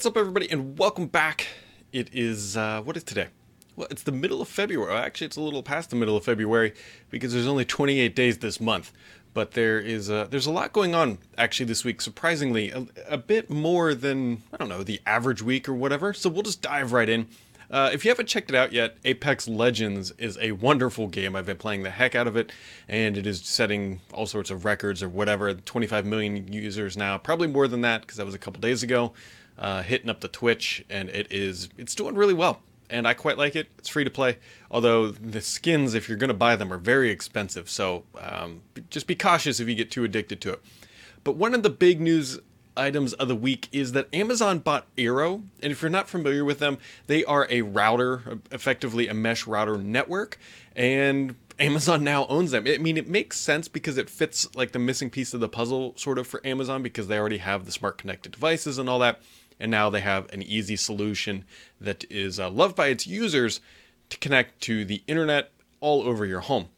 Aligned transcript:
What's 0.00 0.06
up, 0.06 0.16
everybody, 0.16 0.50
and 0.50 0.78
welcome 0.78 1.08
back. 1.08 1.46
It 1.92 2.08
is, 2.14 2.56
uh, 2.56 2.80
what 2.80 2.96
is 2.96 3.04
today? 3.04 3.26
Well, 3.76 3.86
it's 3.90 4.02
the 4.02 4.12
middle 4.12 4.40
of 4.40 4.48
February. 4.48 4.94
Actually, 4.94 5.26
it's 5.26 5.36
a 5.36 5.42
little 5.42 5.62
past 5.62 5.90
the 5.90 5.96
middle 5.96 6.16
of 6.16 6.24
February 6.24 6.72
because 7.10 7.34
there's 7.34 7.46
only 7.46 7.66
28 7.66 8.16
days 8.16 8.38
this 8.38 8.62
month. 8.62 8.92
But 9.34 9.50
there 9.50 9.78
is 9.78 10.08
a, 10.08 10.26
there's 10.30 10.46
a 10.46 10.50
lot 10.50 10.72
going 10.72 10.94
on 10.94 11.18
actually 11.36 11.66
this 11.66 11.84
week. 11.84 12.00
Surprisingly, 12.00 12.70
a, 12.70 12.86
a 13.10 13.18
bit 13.18 13.50
more 13.50 13.92
than 13.92 14.42
I 14.54 14.56
don't 14.56 14.70
know 14.70 14.82
the 14.82 15.02
average 15.04 15.42
week 15.42 15.68
or 15.68 15.74
whatever. 15.74 16.14
So 16.14 16.30
we'll 16.30 16.44
just 16.44 16.62
dive 16.62 16.92
right 16.92 17.10
in. 17.10 17.28
Uh, 17.70 17.90
if 17.92 18.02
you 18.02 18.10
haven't 18.10 18.26
checked 18.26 18.48
it 18.48 18.56
out 18.56 18.72
yet, 18.72 18.96
Apex 19.04 19.48
Legends 19.48 20.12
is 20.12 20.38
a 20.40 20.52
wonderful 20.52 21.08
game. 21.08 21.36
I've 21.36 21.44
been 21.44 21.58
playing 21.58 21.82
the 21.82 21.90
heck 21.90 22.14
out 22.14 22.26
of 22.26 22.36
it, 22.36 22.52
and 22.88 23.18
it 23.18 23.26
is 23.26 23.42
setting 23.42 24.00
all 24.14 24.24
sorts 24.24 24.50
of 24.50 24.64
records 24.64 25.02
or 25.02 25.10
whatever. 25.10 25.52
25 25.52 26.06
million 26.06 26.50
users 26.50 26.96
now, 26.96 27.18
probably 27.18 27.48
more 27.48 27.68
than 27.68 27.82
that 27.82 28.00
because 28.00 28.16
that 28.16 28.24
was 28.24 28.34
a 28.34 28.38
couple 28.38 28.62
days 28.62 28.82
ago. 28.82 29.12
Uh, 29.60 29.82
hitting 29.82 30.08
up 30.08 30.20
the 30.20 30.28
Twitch, 30.28 30.82
and 30.88 31.10
it 31.10 31.30
is 31.30 31.68
it's 31.76 31.94
doing 31.94 32.14
really 32.14 32.32
well. 32.32 32.62
And 32.88 33.06
I 33.06 33.12
quite 33.12 33.36
like 33.36 33.54
it. 33.54 33.68
It's 33.78 33.90
free 33.90 34.04
to 34.04 34.10
play, 34.10 34.38
although 34.70 35.08
the 35.10 35.42
skins, 35.42 35.92
if 35.92 36.08
you're 36.08 36.16
going 36.16 36.28
to 36.28 36.34
buy 36.34 36.56
them, 36.56 36.72
are 36.72 36.78
very 36.78 37.10
expensive. 37.10 37.68
So 37.68 38.04
um, 38.18 38.62
just 38.88 39.06
be 39.06 39.14
cautious 39.14 39.60
if 39.60 39.68
you 39.68 39.74
get 39.74 39.90
too 39.90 40.02
addicted 40.02 40.40
to 40.40 40.54
it. 40.54 40.62
But 41.24 41.36
one 41.36 41.54
of 41.54 41.62
the 41.62 41.68
big 41.68 42.00
news 42.00 42.40
items 42.74 43.12
of 43.12 43.28
the 43.28 43.36
week 43.36 43.68
is 43.70 43.92
that 43.92 44.08
Amazon 44.14 44.60
bought 44.60 44.86
eero. 44.96 45.42
And 45.62 45.70
if 45.72 45.82
you're 45.82 45.90
not 45.90 46.08
familiar 46.08 46.44
with 46.44 46.58
them, 46.58 46.78
they 47.06 47.24
are 47.26 47.46
a 47.50 47.62
router, 47.62 48.40
effectively 48.50 49.08
a 49.08 49.14
mesh 49.14 49.46
router 49.46 49.76
network. 49.76 50.38
And 50.74 51.36
Amazon 51.58 52.02
now 52.02 52.26
owns 52.28 52.52
them. 52.52 52.64
I 52.66 52.78
mean, 52.78 52.96
it 52.96 53.08
makes 53.08 53.38
sense 53.38 53.68
because 53.68 53.98
it 53.98 54.08
fits 54.08 54.48
like 54.56 54.72
the 54.72 54.78
missing 54.78 55.10
piece 55.10 55.34
of 55.34 55.40
the 55.40 55.48
puzzle 55.48 55.92
sort 55.96 56.18
of 56.18 56.26
for 56.26 56.44
Amazon 56.46 56.82
because 56.82 57.08
they 57.08 57.18
already 57.18 57.38
have 57.38 57.66
the 57.66 57.72
smart 57.72 57.98
connected 57.98 58.32
devices 58.32 58.78
and 58.78 58.88
all 58.88 58.98
that. 59.00 59.20
And 59.60 59.70
now 59.70 59.90
they 59.90 60.00
have 60.00 60.32
an 60.32 60.42
easy 60.42 60.74
solution 60.74 61.44
that 61.80 62.04
is 62.10 62.40
uh, 62.40 62.50
loved 62.50 62.74
by 62.74 62.86
its 62.88 63.06
users 63.06 63.60
to 64.08 64.18
connect 64.18 64.60
to 64.62 64.84
the 64.84 65.02
internet 65.06 65.52
all 65.80 66.02
over 66.02 66.26
your 66.26 66.40
home. 66.40 66.68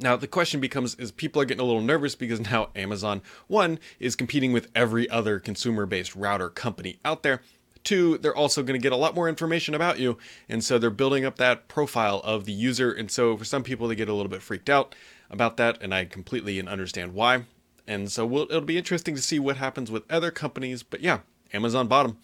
Now 0.00 0.16
the 0.16 0.26
question 0.26 0.60
becomes 0.60 0.94
is 0.96 1.10
people 1.10 1.40
are 1.40 1.44
getting 1.44 1.62
a 1.62 1.66
little 1.66 1.80
nervous 1.80 2.14
because 2.14 2.40
now 2.40 2.68
Amazon 2.76 3.22
one 3.46 3.78
is 3.98 4.16
competing 4.16 4.52
with 4.52 4.68
every 4.74 5.08
other 5.08 5.40
consumer-based 5.40 6.14
router 6.14 6.50
company 6.50 6.98
out 7.04 7.22
there. 7.22 7.40
Two, 7.84 8.18
they're 8.18 8.34
also 8.34 8.62
going 8.62 8.78
to 8.80 8.82
get 8.82 8.92
a 8.92 8.96
lot 8.96 9.14
more 9.14 9.28
information 9.28 9.74
about 9.74 9.98
you, 9.98 10.16
and 10.48 10.64
so 10.64 10.78
they're 10.78 10.88
building 10.88 11.26
up 11.26 11.36
that 11.36 11.68
profile 11.68 12.20
of 12.24 12.46
the 12.46 12.52
user. 12.52 12.90
And 12.90 13.10
so 13.10 13.36
for 13.36 13.44
some 13.44 13.62
people, 13.62 13.88
they 13.88 13.94
get 13.94 14.08
a 14.08 14.14
little 14.14 14.30
bit 14.30 14.40
freaked 14.40 14.70
out 14.70 14.94
about 15.28 15.58
that, 15.58 15.82
and 15.82 15.94
I 15.94 16.06
completely 16.06 16.58
understand 16.66 17.12
why. 17.12 17.44
And 17.86 18.10
so 18.10 18.24
we'll, 18.24 18.44
it'll 18.44 18.62
be 18.62 18.78
interesting 18.78 19.14
to 19.16 19.20
see 19.20 19.38
what 19.38 19.58
happens 19.58 19.90
with 19.90 20.10
other 20.10 20.30
companies. 20.30 20.82
But 20.82 21.02
yeah, 21.02 21.20
Amazon 21.54 21.86
bottom. 21.86 22.18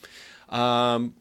Um, 0.50 1.14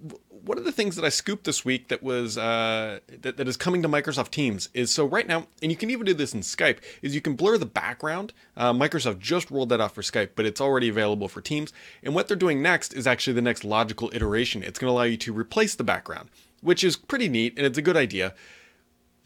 one 0.43 0.57
of 0.57 0.63
the 0.63 0.71
things 0.71 0.95
that 0.95 1.05
I 1.05 1.09
scooped 1.09 1.43
this 1.43 1.63
week 1.63 1.89
that 1.89 2.01
was 2.01 2.37
uh, 2.37 2.99
that, 3.21 3.37
that 3.37 3.47
is 3.47 3.57
coming 3.57 3.83
to 3.83 3.89
Microsoft 3.89 4.31
Teams 4.31 4.69
is 4.73 4.89
so 4.89 5.05
right 5.05 5.27
now, 5.27 5.47
and 5.61 5.71
you 5.71 5.77
can 5.77 5.91
even 5.91 6.05
do 6.05 6.13
this 6.13 6.33
in 6.33 6.39
Skype, 6.41 6.79
is 7.01 7.13
you 7.13 7.21
can 7.21 7.35
blur 7.35 7.57
the 7.57 7.65
background. 7.65 8.33
Uh, 8.57 8.73
Microsoft 8.73 9.19
just 9.19 9.51
rolled 9.51 9.69
that 9.69 9.79
out 9.79 9.93
for 9.93 10.01
Skype, 10.01 10.31
but 10.35 10.45
it's 10.45 10.59
already 10.59 10.89
available 10.89 11.27
for 11.27 11.41
Teams. 11.41 11.71
And 12.01 12.15
what 12.15 12.27
they're 12.27 12.37
doing 12.37 12.61
next 12.61 12.93
is 12.93 13.05
actually 13.05 13.33
the 13.33 13.41
next 13.41 13.63
logical 13.63 14.09
iteration. 14.13 14.63
It's 14.63 14.79
going 14.79 14.89
to 14.89 14.93
allow 14.93 15.03
you 15.03 15.17
to 15.17 15.33
replace 15.33 15.75
the 15.75 15.83
background, 15.83 16.29
which 16.61 16.83
is 16.83 16.95
pretty 16.95 17.29
neat 17.29 17.53
and 17.57 17.65
it's 17.65 17.77
a 17.77 17.83
good 17.83 17.97
idea. 17.97 18.33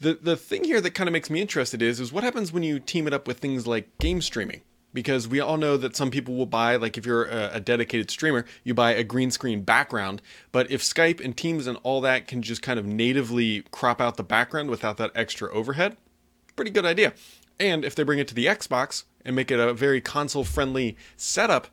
The 0.00 0.18
the 0.20 0.36
thing 0.36 0.64
here 0.64 0.80
that 0.80 0.90
kind 0.90 1.08
of 1.08 1.12
makes 1.12 1.30
me 1.30 1.40
interested 1.40 1.80
is 1.80 2.00
is 2.00 2.12
what 2.12 2.24
happens 2.24 2.52
when 2.52 2.62
you 2.62 2.78
team 2.78 3.06
it 3.06 3.14
up 3.14 3.26
with 3.26 3.38
things 3.38 3.66
like 3.66 3.96
game 3.98 4.20
streaming 4.20 4.60
because 4.94 5.28
we 5.28 5.40
all 5.40 5.58
know 5.58 5.76
that 5.76 5.94
some 5.94 6.10
people 6.10 6.34
will 6.34 6.46
buy 6.46 6.76
like 6.76 6.96
if 6.96 7.04
you're 7.04 7.24
a, 7.24 7.50
a, 7.54 7.60
dedicated 7.60 8.10
streamer 8.10 8.46
you 8.62 8.72
buy 8.72 8.92
a 8.92 9.04
green 9.04 9.30
screen 9.30 9.62
background. 9.62 10.22
But 10.52 10.70
if 10.70 10.80
skype 10.80 11.22
and 11.22 11.36
teams 11.36 11.66
and 11.66 11.76
all 11.82 12.00
that 12.00 12.26
can 12.26 12.40
just 12.40 12.62
kind 12.62 12.78
of 12.78 12.86
natively 12.86 13.64
crop 13.72 14.00
out 14.00 14.16
the 14.16 14.22
background 14.22 14.70
without 14.70 14.96
that 14.96 15.10
extra 15.14 15.52
overhead 15.52 15.98
pretty 16.56 16.70
good 16.70 16.86
idea. 16.86 17.12
And 17.58 17.84
if 17.84 17.94
they 17.94 18.02
bring 18.02 18.18
it 18.18 18.28
to 18.28 18.34
the 18.34 18.46
xbox 18.46 19.04
and 19.24 19.36
make 19.36 19.50
it 19.50 19.60
a 19.60 19.74
very 19.74 20.00
console 20.00 20.44
friendly 20.44 20.96
setup 21.16 21.68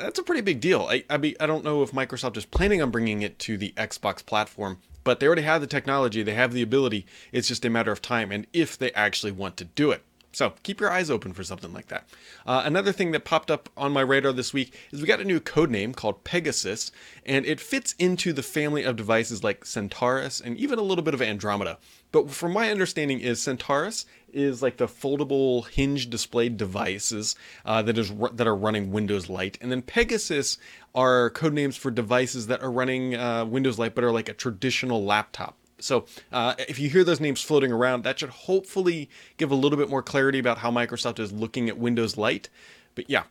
that's 0.00 0.18
a 0.18 0.22
pretty 0.22 0.40
big 0.40 0.60
deal. 0.60 0.86
I, 0.88 1.04
I, 1.10 1.18
be, 1.18 1.38
I 1.38 1.44
don't 1.44 1.62
know 1.62 1.82
if 1.82 1.92
microsoft 1.92 2.38
is 2.38 2.46
planning 2.46 2.80
on 2.80 2.90
bringing 2.90 3.20
it 3.22 3.38
to 3.40 3.56
the 3.56 3.72
xbox 3.76 4.24
platform 4.24 4.78
but 5.04 5.20
they 5.20 5.26
already 5.26 5.42
have 5.42 5.60
the 5.60 5.66
technology 5.66 6.22
they 6.22 6.34
have 6.34 6.52
the 6.52 6.62
ability. 6.62 7.06
It's 7.32 7.48
just 7.48 7.64
a 7.64 7.70
matter 7.70 7.92
of 7.92 8.02
time 8.02 8.32
and 8.32 8.46
if 8.52 8.78
they 8.78 8.92
actually 8.92 9.32
want 9.32 9.56
to 9.58 9.64
do 9.64 9.90
it 9.90 10.02
so 10.34 10.54
keep 10.62 10.80
your 10.80 10.90
eyes 10.90 11.10
open 11.10 11.32
for 11.32 11.44
something 11.44 11.72
like 11.72 11.88
that. 11.88 12.08
Uh, 12.44 12.62
another 12.64 12.92
thing 12.92 13.12
that 13.12 13.24
popped 13.24 13.50
up 13.50 13.68
on 13.76 13.92
my 13.92 14.00
radar 14.00 14.32
this 14.32 14.52
week 14.52 14.74
is 14.90 15.00
we 15.00 15.06
got 15.06 15.20
a 15.20 15.24
new 15.24 15.40
code 15.40 15.70
name 15.70 15.94
called 15.94 16.24
Pegasus, 16.24 16.90
and 17.24 17.46
it 17.46 17.60
fits 17.60 17.94
into 17.98 18.32
the 18.32 18.42
family 18.42 18.82
of 18.82 18.96
devices 18.96 19.44
like 19.44 19.64
Centaurus 19.64 20.40
and 20.40 20.56
even 20.56 20.78
a 20.78 20.82
little 20.82 21.04
bit 21.04 21.14
of 21.14 21.22
Andromeda. 21.22 21.78
But 22.12 22.30
from 22.30 22.52
my 22.52 22.70
understanding, 22.70 23.20
is 23.20 23.42
Centaurus 23.42 24.06
is 24.32 24.62
like 24.62 24.76
the 24.76 24.86
foldable 24.86 25.68
hinge 25.68 26.10
displayed 26.10 26.56
devices 26.56 27.36
uh, 27.64 27.82
that 27.82 27.98
is 27.98 28.12
that 28.32 28.46
are 28.46 28.56
running 28.56 28.92
Windows 28.92 29.28
Lite, 29.28 29.58
and 29.60 29.70
then 29.70 29.82
Pegasus 29.82 30.58
are 30.94 31.30
code 31.30 31.54
names 31.54 31.76
for 31.76 31.90
devices 31.90 32.46
that 32.48 32.62
are 32.62 32.70
running 32.70 33.14
uh, 33.14 33.44
Windows 33.44 33.78
Lite 33.78 33.94
but 33.94 34.04
are 34.04 34.12
like 34.12 34.28
a 34.28 34.34
traditional 34.34 35.04
laptop. 35.04 35.56
So 35.78 36.06
uh, 36.32 36.54
if 36.58 36.78
you 36.78 36.88
hear 36.88 37.04
those 37.04 37.20
names 37.20 37.42
floating 37.42 37.72
around, 37.72 38.04
that 38.04 38.18
should 38.18 38.30
hopefully 38.30 39.10
give 39.36 39.50
a 39.50 39.54
little 39.54 39.78
bit 39.78 39.90
more 39.90 40.02
clarity 40.02 40.38
about 40.38 40.58
how 40.58 40.70
Microsoft 40.70 41.18
is 41.18 41.32
looking 41.32 41.68
at 41.68 41.78
Windows 41.78 42.16
Lite. 42.16 42.48
But 42.94 43.10
yeah, 43.10 43.24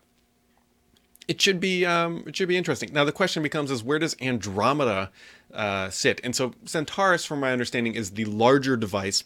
it 1.28 1.42
should 1.42 1.60
be 1.60 1.86
um, 1.86 2.24
it 2.28 2.36
should 2.36 2.48
be 2.48 2.58
interesting. 2.58 2.92
Now 2.94 3.06
the 3.06 3.12
question 3.12 3.44
becomes: 3.44 3.72
is 3.72 3.84
where 3.84 4.00
does 4.00 4.16
Andromeda 4.22 5.12
uh, 5.54 5.90
sit? 5.90 6.20
And 6.24 6.36
so 6.36 6.54
Centaurus, 6.66 7.26
from 7.26 7.40
my 7.40 7.52
understanding, 7.52 7.96
is 7.96 8.12
the 8.12 8.26
larger 8.26 8.76
device. 8.76 9.24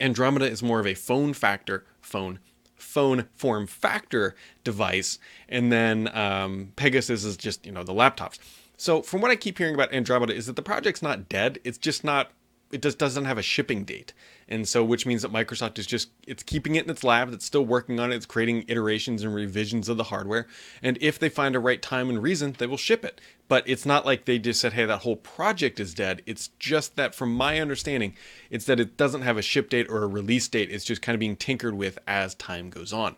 Andromeda 0.00 0.48
is 0.48 0.62
more 0.62 0.80
of 0.80 0.86
a 0.86 0.94
phone 0.94 1.32
factor 1.32 1.84
phone 2.00 2.38
phone 2.76 3.26
form 3.34 3.66
factor 3.66 4.34
device, 4.64 5.18
and 5.48 5.72
then 5.72 6.14
um, 6.16 6.72
Pegasus 6.76 7.24
is 7.24 7.36
just 7.36 7.64
you 7.66 7.72
know 7.72 7.82
the 7.82 7.94
laptops. 7.94 8.38
So 8.78 9.02
from 9.02 9.20
what 9.20 9.32
I 9.32 9.36
keep 9.36 9.58
hearing 9.58 9.74
about 9.74 9.92
Andromeda 9.92 10.34
is 10.34 10.46
that 10.46 10.56
the 10.56 10.62
project's 10.62 11.02
not 11.02 11.28
dead. 11.28 11.58
It's 11.64 11.78
just 11.78 12.04
not 12.04 12.30
it 12.70 12.82
just 12.82 12.98
doesn't 12.98 13.24
have 13.24 13.38
a 13.38 13.42
shipping 13.42 13.82
date. 13.84 14.12
And 14.46 14.68
so 14.68 14.84
which 14.84 15.06
means 15.06 15.22
that 15.22 15.32
Microsoft 15.32 15.78
is 15.78 15.86
just 15.86 16.10
it's 16.26 16.44
keeping 16.44 16.76
it 16.76 16.84
in 16.84 16.90
its 16.90 17.02
lab, 17.02 17.32
it's 17.32 17.44
still 17.44 17.64
working 17.64 17.98
on 17.98 18.12
it, 18.12 18.16
it's 18.16 18.26
creating 18.26 18.64
iterations 18.68 19.24
and 19.24 19.34
revisions 19.34 19.88
of 19.88 19.96
the 19.96 20.04
hardware. 20.04 20.46
And 20.80 20.96
if 21.00 21.18
they 21.18 21.28
find 21.28 21.56
a 21.56 21.60
right 21.60 21.82
time 21.82 22.08
and 22.08 22.22
reason, 22.22 22.54
they 22.56 22.66
will 22.66 22.76
ship 22.76 23.04
it. 23.04 23.20
But 23.48 23.64
it's 23.66 23.84
not 23.84 24.06
like 24.06 24.26
they 24.26 24.38
just 24.38 24.60
said, 24.60 24.74
hey, 24.74 24.84
that 24.84 24.98
whole 24.98 25.16
project 25.16 25.80
is 25.80 25.92
dead. 25.92 26.22
It's 26.24 26.48
just 26.60 26.94
that 26.94 27.16
from 27.16 27.34
my 27.34 27.58
understanding, 27.58 28.14
it's 28.48 28.66
that 28.66 28.78
it 28.78 28.96
doesn't 28.96 29.22
have 29.22 29.38
a 29.38 29.42
ship 29.42 29.70
date 29.70 29.88
or 29.90 30.04
a 30.04 30.06
release 30.06 30.46
date. 30.46 30.70
It's 30.70 30.84
just 30.84 31.02
kind 31.02 31.14
of 31.14 31.20
being 31.20 31.36
tinkered 31.36 31.74
with 31.74 31.98
as 32.06 32.36
time 32.36 32.70
goes 32.70 32.92
on. 32.92 33.16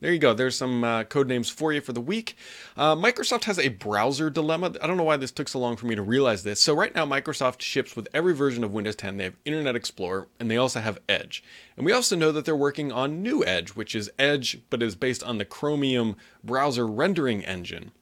There 0.00 0.12
you 0.12 0.18
go. 0.18 0.34
There's 0.34 0.56
some 0.56 0.84
uh, 0.84 1.04
code 1.04 1.26
names 1.26 1.48
for 1.48 1.72
you 1.72 1.80
for 1.80 1.94
the 1.94 2.02
week. 2.02 2.36
Uh, 2.76 2.94
Microsoft 2.94 3.44
has 3.44 3.58
a 3.58 3.68
browser 3.68 4.28
dilemma. 4.28 4.74
I 4.82 4.86
don't 4.86 4.98
know 4.98 5.04
why 5.04 5.16
this 5.16 5.30
took 5.30 5.48
so 5.48 5.58
long 5.58 5.76
for 5.76 5.86
me 5.86 5.94
to 5.94 6.02
realize 6.02 6.42
this. 6.42 6.60
So 6.60 6.74
right 6.74 6.94
now, 6.94 7.06
Microsoft 7.06 7.62
ships 7.62 7.96
with 7.96 8.06
every 8.12 8.34
version 8.34 8.62
of 8.62 8.74
Windows 8.74 8.96
10. 8.96 9.16
They 9.16 9.24
have 9.24 9.36
Internet 9.46 9.74
Explorer, 9.74 10.28
and 10.38 10.50
they 10.50 10.58
also 10.58 10.80
have 10.80 10.98
Edge. 11.08 11.42
And 11.78 11.86
we 11.86 11.92
also 11.92 12.14
know 12.14 12.30
that 12.32 12.44
they're 12.44 12.54
working 12.54 12.92
on 12.92 13.22
new 13.22 13.42
Edge, 13.42 13.70
which 13.70 13.94
is 13.94 14.10
Edge, 14.18 14.60
but 14.68 14.82
is 14.82 14.94
based 14.94 15.24
on 15.24 15.38
the 15.38 15.46
Chromium 15.46 16.16
browser 16.44 16.86
rendering 16.86 17.42
engine. 17.42 17.92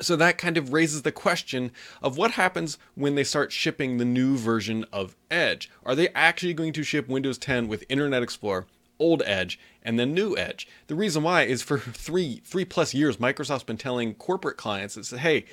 So 0.00 0.14
that 0.14 0.38
kind 0.38 0.56
of 0.56 0.72
raises 0.72 1.02
the 1.02 1.12
question 1.12 1.72
of 2.00 2.16
what 2.16 2.32
happens 2.32 2.78
when 2.94 3.16
they 3.16 3.24
start 3.24 3.50
shipping 3.50 3.98
the 3.98 4.04
new 4.04 4.36
version 4.36 4.86
of 4.92 5.16
Edge. 5.28 5.68
Are 5.84 5.96
they 5.96 6.08
actually 6.10 6.54
going 6.54 6.72
to 6.74 6.84
ship 6.84 7.08
Windows 7.08 7.36
10 7.36 7.66
with 7.66 7.84
Internet 7.88 8.22
Explorer 8.22 8.66
old 9.00 9.22
Edge 9.26 9.58
and 9.82 9.98
then 9.98 10.14
new 10.14 10.36
Edge. 10.36 10.68
The 10.86 10.94
reason 10.94 11.22
why 11.22 11.42
is 11.42 11.62
for 11.62 11.78
three 11.78 12.40
three 12.44 12.64
plus 12.64 12.94
years, 12.94 13.16
Microsoft's 13.16 13.64
been 13.64 13.76
telling 13.76 14.14
corporate 14.14 14.56
clients 14.56 14.94
that 14.94 15.18
hey, 15.18 15.46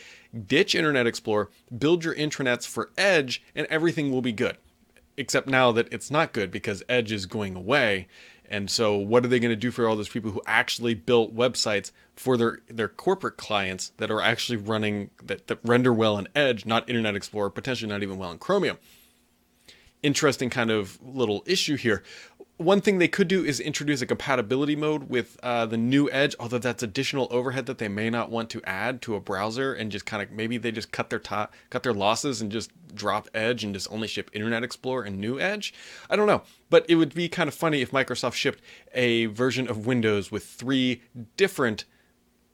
ditch 0.46 0.76
Internet 0.76 1.08
Explorer, 1.08 1.50
build 1.76 2.04
your 2.04 2.14
intranets 2.14 2.68
for 2.68 2.92
Edge, 2.98 3.42
and 3.56 3.66
everything 3.68 4.12
will 4.12 4.22
be 4.22 4.34
good. 4.34 4.58
Except 5.20 5.48
now 5.48 5.72
that 5.72 5.92
it's 5.92 6.12
not 6.12 6.32
good 6.32 6.52
because 6.52 6.84
Edge 6.88 7.12
is 7.12 7.26
going 7.26 7.56
away. 7.56 8.08
And 8.50 8.70
so 8.70 8.96
what 8.96 9.26
are 9.26 9.28
they 9.28 9.40
going 9.40 9.52
to 9.52 9.56
do 9.58 9.72
for 9.72 9.88
all 9.88 9.96
those 9.96 10.08
people 10.08 10.32
who 10.32 10.42
actually 10.46 10.94
built 10.94 11.36
websites 11.36 11.92
for 12.16 12.38
their, 12.38 12.60
their 12.70 12.88
corporate 12.88 13.36
clients 13.36 13.92
that 13.98 14.10
are 14.10 14.22
actually 14.22 14.58
running 14.58 15.10
that, 15.24 15.48
that 15.48 15.60
render 15.64 15.92
well 15.92 16.18
in 16.18 16.28
Edge, 16.34 16.66
not 16.66 16.88
Internet 16.88 17.16
Explorer, 17.16 17.50
potentially 17.50 17.90
not 17.90 18.04
even 18.04 18.18
well 18.18 18.32
in 18.32 18.38
Chromium? 18.38 18.78
Interesting 20.02 20.50
kind 20.50 20.72
of 20.72 20.98
little 21.04 21.44
issue 21.46 21.76
here 21.76 22.04
one 22.58 22.82
thing 22.82 22.98
they 22.98 23.08
could 23.08 23.28
do 23.28 23.46
is 23.46 23.60
introduce 23.60 24.02
a 24.02 24.08
compatibility 24.08 24.76
mode 24.76 25.10
with 25.10 25.38
uh, 25.44 25.66
the 25.68 25.78
new 25.78 26.10
Edge, 26.12 26.36
although 26.40 26.58
that's 26.58 26.82
additional 26.82 27.28
overhead 27.30 27.68
that 27.68 27.78
they 27.78 27.88
may 27.88 28.10
not 28.10 28.32
want 28.32 28.50
to 28.50 28.62
add 28.64 29.02
to 29.04 29.16
a 29.16 29.20
browser, 29.20 29.74
and 29.74 29.92
just 29.92 30.06
kind 30.06 30.24
of 30.24 30.32
maybe 30.32 30.58
they 30.58 30.72
just 30.72 30.92
cut 30.92 31.12
their 31.12 31.20
top, 31.20 31.54
cut 31.70 31.84
their 31.84 31.94
losses 31.94 32.42
and 32.42 32.52
just 32.52 32.72
drop 32.96 33.28
Edge 33.34 33.64
and 33.64 33.76
just 33.76 33.92
only 33.92 34.08
ship 34.08 34.32
Internet 34.34 34.64
Explorer 34.64 35.04
and 35.04 35.20
new 35.20 35.40
Edge. 35.40 35.74
I 36.10 36.16
don't 36.16 36.28
know, 36.28 36.42
but 36.70 36.86
it 36.90 36.96
would 36.96 37.14
be 37.14 37.30
kind 37.30 37.48
of 37.48 37.54
funny 37.54 37.82
if 37.82 37.92
Microsoft 37.92 38.34
shipped 38.34 38.62
a 38.94 39.28
version 39.28 39.70
of 39.70 39.86
Windows 39.86 40.32
with 40.32 40.44
three 40.44 41.04
different 41.38 41.86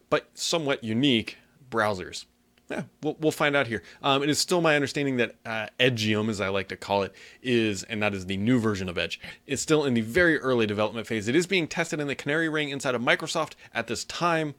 but 0.10 0.30
somewhat 0.34 0.84
unique 0.84 1.38
browsers. 1.72 2.26
Yeah, 2.74 2.84
we'll, 3.04 3.16
we'll 3.20 3.32
find 3.32 3.56
out 3.56 3.68
here. 3.68 3.84
Um, 4.02 4.24
it 4.24 4.30
is 4.32 4.40
still 4.40 4.60
my 4.60 4.74
understanding 4.74 5.18
that 5.18 5.36
uh, 5.46 5.68
Edgeium, 5.80 6.28
as 6.28 6.42
I 6.42 6.50
like 6.50 6.70
to 6.70 6.76
call 6.76 7.04
it, 7.04 7.14
is, 7.44 7.84
and 7.84 8.02
that 8.02 8.16
is 8.16 8.26
the 8.26 8.36
new 8.36 8.60
version 8.60 8.90
of 8.90 8.98
Edge, 8.98 9.20
is 9.46 9.62
still 9.62 9.86
in 9.86 9.94
the 9.94 10.02
very 10.02 10.40
early 10.40 10.66
development 10.66 11.06
phase. 11.06 11.28
It 11.28 11.36
is 11.36 11.46
being 11.46 11.68
tested 11.68 12.00
in 12.00 12.08
the 12.08 12.16
Canary 12.16 12.50
Ring 12.50 12.70
inside 12.70 12.96
of 12.96 13.02
Microsoft 13.04 13.52
at 13.76 13.86
this 13.86 14.06
time, 14.06 14.56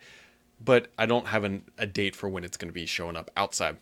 but 0.64 0.92
I 0.96 1.06
don't 1.06 1.26
have 1.26 1.42
an, 1.42 1.64
a 1.76 1.88
date 1.88 2.14
for 2.14 2.28
when 2.28 2.44
it's 2.44 2.56
going 2.56 2.68
to 2.68 2.72
be 2.72 2.86
showing 2.86 3.16
up 3.16 3.32
outside. 3.36 3.78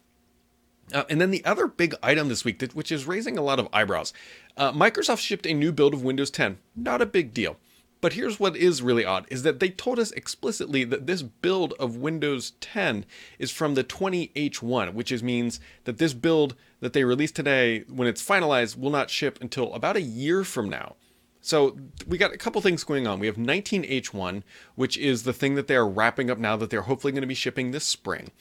Uh, 0.94 1.04
and 1.10 1.20
then 1.20 1.30
the 1.30 1.44
other 1.44 1.66
big 1.66 1.94
item 2.02 2.28
this 2.28 2.42
week, 2.42 2.58
that, 2.60 2.74
which 2.74 2.90
is 2.90 3.06
raising 3.06 3.36
a 3.36 3.42
lot 3.42 3.58
of 3.58 3.68
eyebrows, 3.70 4.14
uh, 4.56 4.72
Microsoft 4.72 5.18
shipped 5.18 5.46
a 5.46 5.52
new 5.52 5.72
build 5.72 5.92
of 5.92 6.02
Windows 6.02 6.30
10. 6.30 6.56
Not 6.74 7.02
a 7.02 7.06
big 7.06 7.34
deal. 7.34 7.58
But 8.02 8.14
here's 8.14 8.40
what 8.40 8.56
is 8.56 8.82
really 8.82 9.04
odd 9.04 9.26
is 9.30 9.44
that 9.44 9.60
they 9.60 9.70
told 9.70 10.00
us 10.00 10.10
explicitly 10.10 10.82
that 10.82 11.06
this 11.06 11.22
build 11.22 11.72
of 11.78 11.96
Windows 11.96 12.54
10 12.60 13.06
is 13.38 13.52
from 13.52 13.74
the 13.74 13.84
20H1, 13.84 14.92
which 14.92 15.12
is, 15.12 15.22
means 15.22 15.60
that 15.84 15.98
this 15.98 16.12
build 16.12 16.56
that 16.80 16.94
they 16.94 17.04
released 17.04 17.36
today, 17.36 17.84
when 17.88 18.08
it's 18.08 18.20
finalized, 18.20 18.76
will 18.76 18.90
not 18.90 19.08
ship 19.08 19.38
until 19.40 19.72
about 19.72 19.94
a 19.94 20.02
year 20.02 20.42
from 20.42 20.68
now. 20.68 20.96
So 21.40 21.78
we 22.04 22.18
got 22.18 22.34
a 22.34 22.38
couple 22.38 22.60
things 22.60 22.82
going 22.82 23.06
on. 23.06 23.20
We 23.20 23.28
have 23.28 23.36
19H1, 23.36 24.42
which 24.74 24.98
is 24.98 25.22
the 25.22 25.32
thing 25.32 25.54
that 25.54 25.68
they 25.68 25.76
are 25.76 25.88
wrapping 25.88 26.28
up 26.28 26.38
now 26.38 26.56
that 26.56 26.70
they're 26.70 26.82
hopefully 26.82 27.12
going 27.12 27.22
to 27.22 27.28
be 27.28 27.34
shipping 27.34 27.70
this 27.70 27.84
spring. 27.84 28.32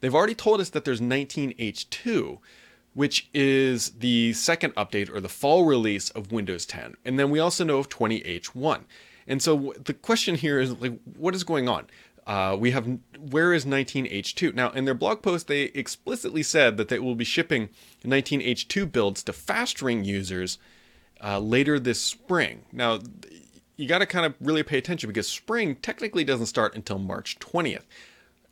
They've 0.00 0.14
already 0.14 0.36
told 0.36 0.60
us 0.60 0.70
that 0.70 0.84
there's 0.84 1.00
19H2, 1.00 2.38
which 2.94 3.28
is 3.34 3.90
the 3.98 4.32
second 4.32 4.76
update 4.76 5.12
or 5.12 5.20
the 5.20 5.28
fall 5.28 5.64
release 5.64 6.10
of 6.10 6.30
Windows 6.30 6.66
10. 6.66 6.96
And 7.04 7.18
then 7.18 7.30
we 7.30 7.40
also 7.40 7.64
know 7.64 7.78
of 7.78 7.88
20H1. 7.88 8.84
And 9.28 9.42
so 9.42 9.74
the 9.84 9.94
question 9.94 10.34
here 10.34 10.58
is 10.58 10.72
like, 10.80 10.98
what 11.16 11.34
is 11.34 11.44
going 11.44 11.68
on? 11.68 11.86
Uh, 12.26 12.56
we 12.58 12.72
have 12.72 12.98
where 13.30 13.52
is 13.52 13.64
19H2 13.64 14.54
now? 14.54 14.70
In 14.70 14.84
their 14.84 14.94
blog 14.94 15.22
post, 15.22 15.46
they 15.46 15.62
explicitly 15.62 16.42
said 16.42 16.76
that 16.76 16.88
they 16.88 16.98
will 16.98 17.14
be 17.14 17.24
shipping 17.24 17.68
19H2 18.04 18.90
builds 18.90 19.22
to 19.22 19.32
fast 19.32 19.80
ring 19.80 20.04
users 20.04 20.58
uh, 21.22 21.38
later 21.38 21.78
this 21.78 22.00
spring. 22.00 22.64
Now, 22.72 23.00
you 23.76 23.86
got 23.86 23.98
to 23.98 24.06
kind 24.06 24.26
of 24.26 24.34
really 24.40 24.62
pay 24.62 24.76
attention 24.76 25.08
because 25.08 25.28
spring 25.28 25.76
technically 25.76 26.24
doesn't 26.24 26.46
start 26.46 26.74
until 26.74 26.98
March 26.98 27.38
20th. 27.38 27.84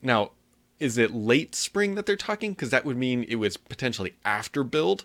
Now, 0.01 0.31
is 0.79 0.97
it 0.97 1.15
late 1.15 1.55
spring 1.55 1.97
that 1.97 2.07
they're 2.07 2.17
talking? 2.17 2.53
Because 2.53 2.71
that 2.71 2.85
would 2.85 2.97
mean 2.97 3.25
it 3.29 3.37
was 3.37 3.57
potentially 3.57 4.15
after 4.25 4.63
build, 4.63 5.05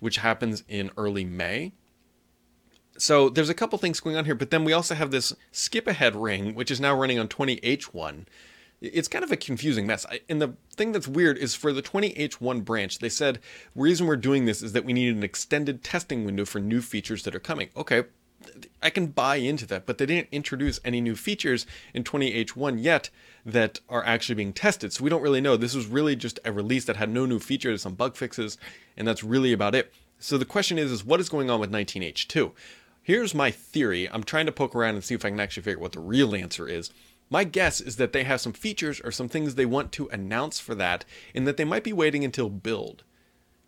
which 0.00 0.18
happens 0.18 0.62
in 0.68 0.90
early 0.96 1.24
May 1.24 1.72
so 2.98 3.28
there's 3.28 3.48
a 3.48 3.54
couple 3.54 3.78
things 3.78 4.00
going 4.00 4.16
on 4.16 4.24
here, 4.24 4.34
but 4.34 4.50
then 4.50 4.64
we 4.64 4.72
also 4.72 4.94
have 4.94 5.10
this 5.10 5.32
skip 5.50 5.86
ahead 5.86 6.14
ring, 6.14 6.54
which 6.54 6.70
is 6.70 6.80
now 6.80 6.94
running 6.94 7.18
on 7.18 7.28
20H1. 7.28 8.26
It's 8.80 9.08
kind 9.08 9.24
of 9.24 9.30
a 9.30 9.36
confusing 9.36 9.86
mess. 9.86 10.04
And 10.28 10.42
the 10.42 10.54
thing 10.74 10.92
that's 10.92 11.06
weird 11.06 11.38
is 11.38 11.54
for 11.54 11.72
the 11.72 11.82
20H1 11.82 12.64
branch, 12.64 12.98
they 12.98 13.08
said 13.08 13.38
the 13.74 13.82
reason 13.82 14.06
we're 14.06 14.16
doing 14.16 14.44
this 14.44 14.62
is 14.62 14.72
that 14.72 14.84
we 14.84 14.92
need 14.92 15.14
an 15.14 15.22
extended 15.22 15.84
testing 15.84 16.24
window 16.24 16.44
for 16.44 16.60
new 16.60 16.80
features 16.80 17.22
that 17.22 17.34
are 17.34 17.40
coming. 17.40 17.70
Okay, 17.76 18.04
I 18.82 18.90
can 18.90 19.06
buy 19.06 19.36
into 19.36 19.66
that, 19.66 19.86
but 19.86 19.98
they 19.98 20.06
didn't 20.06 20.28
introduce 20.32 20.80
any 20.84 21.00
new 21.00 21.14
features 21.14 21.64
in 21.94 22.02
20H1 22.04 22.82
yet 22.82 23.10
that 23.46 23.80
are 23.88 24.04
actually 24.04 24.34
being 24.34 24.52
tested. 24.52 24.92
So 24.92 25.04
we 25.04 25.10
don't 25.10 25.22
really 25.22 25.40
know. 25.40 25.56
This 25.56 25.74
was 25.74 25.86
really 25.86 26.16
just 26.16 26.40
a 26.44 26.52
release 26.52 26.84
that 26.86 26.96
had 26.96 27.10
no 27.10 27.24
new 27.24 27.38
features, 27.38 27.82
some 27.82 27.94
bug 27.94 28.16
fixes, 28.16 28.58
and 28.96 29.06
that's 29.06 29.22
really 29.24 29.52
about 29.52 29.74
it. 29.74 29.92
So 30.18 30.38
the 30.38 30.44
question 30.44 30.78
is, 30.78 30.90
is 30.90 31.04
what 31.04 31.20
is 31.20 31.28
going 31.28 31.50
on 31.50 31.60
with 31.60 31.72
19H2? 31.72 32.52
Here's 33.04 33.34
my 33.34 33.50
theory. 33.50 34.08
I'm 34.08 34.22
trying 34.22 34.46
to 34.46 34.52
poke 34.52 34.76
around 34.76 34.94
and 34.94 35.02
see 35.02 35.14
if 35.14 35.24
I 35.24 35.30
can 35.30 35.40
actually 35.40 35.64
figure 35.64 35.78
out 35.78 35.82
what 35.82 35.92
the 35.92 36.00
real 36.00 36.36
answer 36.36 36.68
is. 36.68 36.90
My 37.28 37.42
guess 37.42 37.80
is 37.80 37.96
that 37.96 38.12
they 38.12 38.22
have 38.22 38.40
some 38.40 38.52
features 38.52 39.00
or 39.00 39.10
some 39.10 39.28
things 39.28 39.54
they 39.54 39.66
want 39.66 39.90
to 39.92 40.08
announce 40.10 40.60
for 40.60 40.76
that, 40.76 41.04
and 41.34 41.46
that 41.46 41.56
they 41.56 41.64
might 41.64 41.82
be 41.82 41.92
waiting 41.92 42.24
until 42.24 42.48
build. 42.48 43.02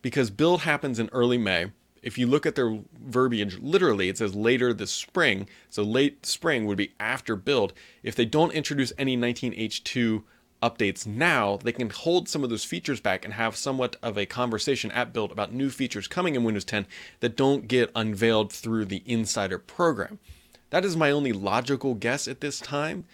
Because 0.02 0.30
build 0.30 0.60
happens 0.60 1.00
in 1.00 1.08
early 1.12 1.38
May. 1.38 1.72
If 2.00 2.16
you 2.16 2.26
look 2.28 2.46
at 2.46 2.54
their 2.54 2.78
verbiage, 3.02 3.58
literally 3.58 4.08
it 4.08 4.18
says 4.18 4.36
later 4.36 4.72
this 4.72 4.92
spring. 4.92 5.48
So 5.68 5.82
late 5.82 6.26
spring 6.26 6.66
would 6.66 6.76
be 6.76 6.92
after 7.00 7.34
build. 7.34 7.72
If 8.02 8.14
they 8.14 8.26
don't 8.26 8.52
introduce 8.52 8.92
any 8.98 9.16
19H2 9.16 10.22
updates 10.64 11.06
now, 11.06 11.58
they 11.62 11.72
can 11.72 11.90
hold 11.90 12.28
some 12.28 12.42
of 12.42 12.50
those 12.50 12.64
features 12.64 13.00
back 13.00 13.24
and 13.24 13.34
have 13.34 13.54
somewhat 13.54 13.96
of 14.02 14.16
a 14.16 14.24
conversation 14.24 14.90
at 14.92 15.12
build 15.12 15.30
about 15.30 15.52
new 15.52 15.68
features 15.68 16.08
coming 16.08 16.34
in 16.34 16.42
Windows 16.42 16.64
10 16.64 16.86
that 17.20 17.36
don't 17.36 17.68
get 17.68 17.90
unveiled 17.94 18.50
through 18.50 18.86
the 18.86 19.02
insider 19.04 19.58
program. 19.58 20.18
That 20.70 20.84
is 20.84 20.96
my 20.96 21.10
only 21.10 21.32
logical 21.32 21.94
guess 21.94 22.26
at 22.26 22.40
this 22.40 22.58
time. 22.58 23.04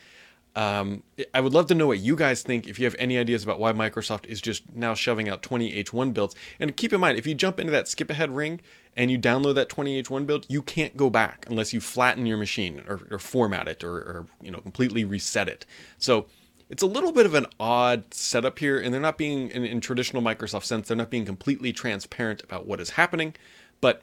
Um, 0.57 1.05
I 1.33 1.41
would 1.41 1.53
love 1.53 1.67
to 1.67 1.75
know 1.75 1.87
what 1.87 2.01
you 2.01 2.17
guys 2.17 2.43
think 2.43 2.67
if 2.67 2.79
you 2.79 2.85
have 2.85 2.97
any 2.99 3.19
ideas 3.19 3.45
about 3.45 3.61
why 3.61 3.73
Microsoft 3.73 4.27
is 4.27 4.41
just 4.41 4.75
now 4.75 4.95
shoving 4.95 5.29
out 5.29 5.43
20H1 5.43 6.13
builds. 6.13 6.35
And 6.59 6.77
keep 6.77 6.93
in 6.93 7.01
mind, 7.01 7.19
if 7.19 7.27
you 7.27 7.35
jump 7.35 7.61
into 7.61 7.71
that 7.73 7.87
skip 7.87 8.11
ahead 8.11 8.35
ring 8.35 8.61
and 8.97 9.11
you 9.11 9.19
download 9.19 9.55
that 9.57 9.69
20H1 9.69 10.27
build, 10.27 10.47
you 10.49 10.63
can't 10.63 10.97
go 10.97 11.09
back 11.09 11.47
unless 11.49 11.73
you 11.73 11.81
flatten 11.81 12.27
your 12.27 12.37
machine 12.37 12.83
or, 12.89 13.01
or 13.11 13.19
format 13.19 13.69
it 13.69 13.85
or, 13.85 13.95
or 13.95 14.27
you 14.43 14.51
know 14.51 14.61
completely 14.61 15.05
reset 15.05 15.49
it. 15.49 15.67
So 15.99 16.27
it's 16.71 16.83
a 16.83 16.87
little 16.87 17.11
bit 17.11 17.27
of 17.27 17.35
an 17.35 17.47
odd 17.59 18.15
setup 18.15 18.59
here, 18.61 18.79
and 18.79 18.95
they're 18.95 19.01
not 19.01 19.19
being, 19.19 19.51
in, 19.51 19.65
in 19.65 19.81
traditional 19.81 20.23
Microsoft 20.23 20.65
sense, 20.65 20.89
they're 20.89 20.97
not 20.97 21.11
being 21.11 21.27
completely 21.27 21.73
transparent 21.73 22.43
about 22.45 22.67
what 22.67 22.81
is 22.81 22.91
happening, 22.91 23.35
but 23.81 24.03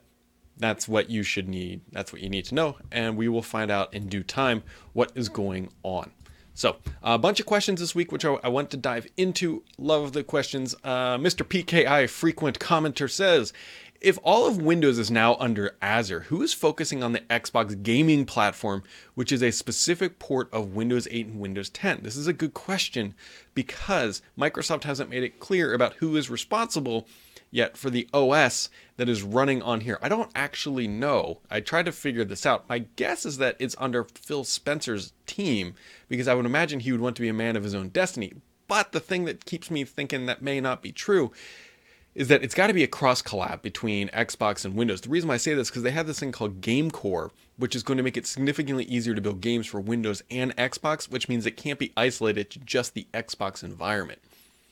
that's 0.57 0.87
what 0.87 1.09
you 1.09 1.23
should 1.23 1.47
need. 1.47 1.81
That's 1.93 2.11
what 2.11 2.21
you 2.21 2.29
need 2.29 2.45
to 2.45 2.55
know, 2.55 2.77
and 2.91 3.15
we 3.15 3.29
will 3.29 3.41
find 3.41 3.71
out 3.71 3.93
in 3.93 4.07
due 4.07 4.23
time 4.23 4.63
what 4.91 5.11
is 5.15 5.29
going 5.29 5.69
on. 5.83 6.11
So, 6.55 6.77
a 7.03 7.19
bunch 7.19 7.39
of 7.39 7.45
questions 7.45 7.79
this 7.79 7.93
week, 7.93 8.11
which 8.11 8.25
I, 8.25 8.33
I 8.43 8.49
want 8.49 8.71
to 8.71 8.77
dive 8.77 9.07
into. 9.15 9.63
Love 9.77 10.13
the 10.13 10.23
questions. 10.23 10.75
Uh, 10.83 11.17
Mr. 11.17 11.45
PKI, 11.45 12.09
frequent 12.09 12.57
commenter, 12.57 13.09
says 13.09 13.53
if 14.01 14.19
all 14.23 14.47
of 14.47 14.61
Windows 14.61 14.99
is 14.99 15.09
now 15.09 15.35
under 15.35 15.75
Azure, 15.81 16.21
who 16.21 16.41
is 16.41 16.53
focusing 16.53 17.03
on 17.03 17.13
the 17.13 17.19
Xbox 17.21 17.81
gaming 17.81 18.25
platform, 18.25 18.83
which 19.15 19.31
is 19.31 19.41
a 19.41 19.51
specific 19.51 20.19
port 20.19 20.49
of 20.53 20.75
Windows 20.75 21.07
8 21.09 21.27
and 21.27 21.39
Windows 21.39 21.69
10? 21.69 22.01
This 22.03 22.15
is 22.15 22.27
a 22.27 22.33
good 22.33 22.53
question 22.53 23.15
because 23.53 24.21
Microsoft 24.37 24.83
hasn't 24.83 25.09
made 25.09 25.23
it 25.23 25.39
clear 25.39 25.73
about 25.73 25.95
who 25.95 26.15
is 26.15 26.29
responsible 26.29 27.07
yet 27.49 27.77
for 27.77 27.89
the 27.89 28.07
OS 28.13 28.69
that 28.97 29.09
is 29.09 29.23
running 29.23 29.61
on 29.61 29.81
here. 29.81 29.97
I 30.01 30.09
don't 30.09 30.31
actually 30.35 30.87
know. 30.87 31.39
I 31.49 31.59
tried 31.59 31.85
to 31.85 31.91
figure 31.91 32.25
this 32.25 32.45
out. 32.45 32.67
My 32.67 32.79
guess 32.79 33.25
is 33.25 33.37
that 33.37 33.55
it's 33.59 33.75
under 33.79 34.03
Phil 34.03 34.43
Spencer's 34.43 35.13
team 35.25 35.73
because 36.09 36.27
I 36.27 36.33
would 36.33 36.45
imagine 36.45 36.81
he 36.81 36.91
would 36.91 37.01
want 37.01 37.15
to 37.15 37.21
be 37.21 37.29
a 37.29 37.33
man 37.33 37.55
of 37.55 37.63
his 37.63 37.75
own 37.75 37.89
destiny. 37.89 38.33
But 38.67 38.91
the 38.91 38.99
thing 38.99 39.25
that 39.25 39.45
keeps 39.45 39.71
me 39.71 39.85
thinking 39.85 40.25
that 40.25 40.41
may 40.41 40.59
not 40.59 40.81
be 40.81 40.91
true 40.91 41.31
is 42.17 42.29
that 42.29 42.43
it's 42.43 42.55
got 42.55 42.65
to 42.65 42.73
be 42.73 42.83
a 42.83 42.87
cross 42.87 43.21
collab 43.21 43.61
between 43.61 44.09
Xbox 44.09 44.65
and 44.65 44.75
Windows. 44.75 45.01
The 45.01 45.09
reason 45.09 45.27
why 45.27 45.35
I 45.35 45.37
say 45.37 45.53
this 45.53 45.67
is 45.67 45.69
because 45.69 45.83
they 45.83 45.91
have 45.91 46.07
this 46.07 46.19
thing 46.19 46.31
called 46.31 46.61
GameCore, 46.61 47.29
which 47.57 47.75
is 47.75 47.83
going 47.83 47.97
to 47.97 48.03
make 48.03 48.17
it 48.17 48.25
significantly 48.25 48.85
easier 48.85 49.13
to 49.13 49.21
build 49.21 49.39
games 49.39 49.67
for 49.67 49.79
Windows 49.79 50.23
and 50.31 50.55
Xbox, 50.57 51.11
which 51.11 51.29
means 51.29 51.45
it 51.45 51.57
can't 51.57 51.77
be 51.77 51.93
isolated 51.95 52.49
to 52.49 52.59
just 52.59 52.95
the 52.95 53.05
Xbox 53.13 53.63
environment. 53.63 54.19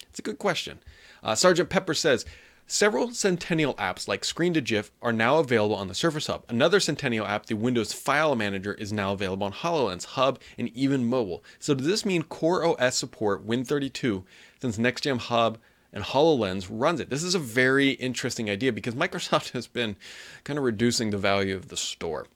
It's 0.09 0.17
a 0.17 0.23
good 0.23 0.39
question. 0.39 0.79
Uh, 1.23 1.35
Sergeant 1.35 1.69
Pepper 1.69 1.93
says, 1.93 2.25
Several 2.65 3.11
Centennial 3.11 3.75
apps 3.75 4.07
like 4.07 4.25
Screen 4.25 4.55
to 4.55 4.61
GIF 4.61 4.89
are 4.99 5.13
now 5.13 5.37
available 5.37 5.75
on 5.75 5.87
the 5.87 5.93
Surface 5.93 6.25
Hub. 6.25 6.45
Another 6.49 6.79
Centennial 6.79 7.27
app, 7.27 7.45
the 7.45 7.53
Windows 7.53 7.93
File 7.93 8.35
Manager, 8.35 8.73
is 8.73 8.91
now 8.91 9.13
available 9.13 9.45
on 9.45 9.53
HoloLens, 9.53 10.05
Hub, 10.05 10.39
and 10.57 10.69
even 10.69 11.05
mobile. 11.05 11.43
So 11.59 11.75
does 11.75 11.85
this 11.85 12.07
mean 12.07 12.23
Core 12.23 12.65
OS 12.65 12.95
support 12.95 13.45
Win32 13.45 14.23
since 14.59 14.79
NextGen 14.79 15.19
Hub 15.19 15.59
and 15.95 16.03
HoloLens 16.03 16.67
runs 16.69 16.99
it. 16.99 17.09
This 17.09 17.23
is 17.23 17.33
a 17.33 17.39
very 17.39 17.91
interesting 17.91 18.49
idea 18.49 18.73
because 18.73 18.93
Microsoft 19.05 19.51
has 19.51 19.65
been 19.65 19.95
kind 20.43 20.59
of 20.59 20.65
reducing 20.65 21.09
the 21.09 21.17
value 21.17 21.55
of 21.55 21.69
the 21.69 21.77
store. 21.77 22.27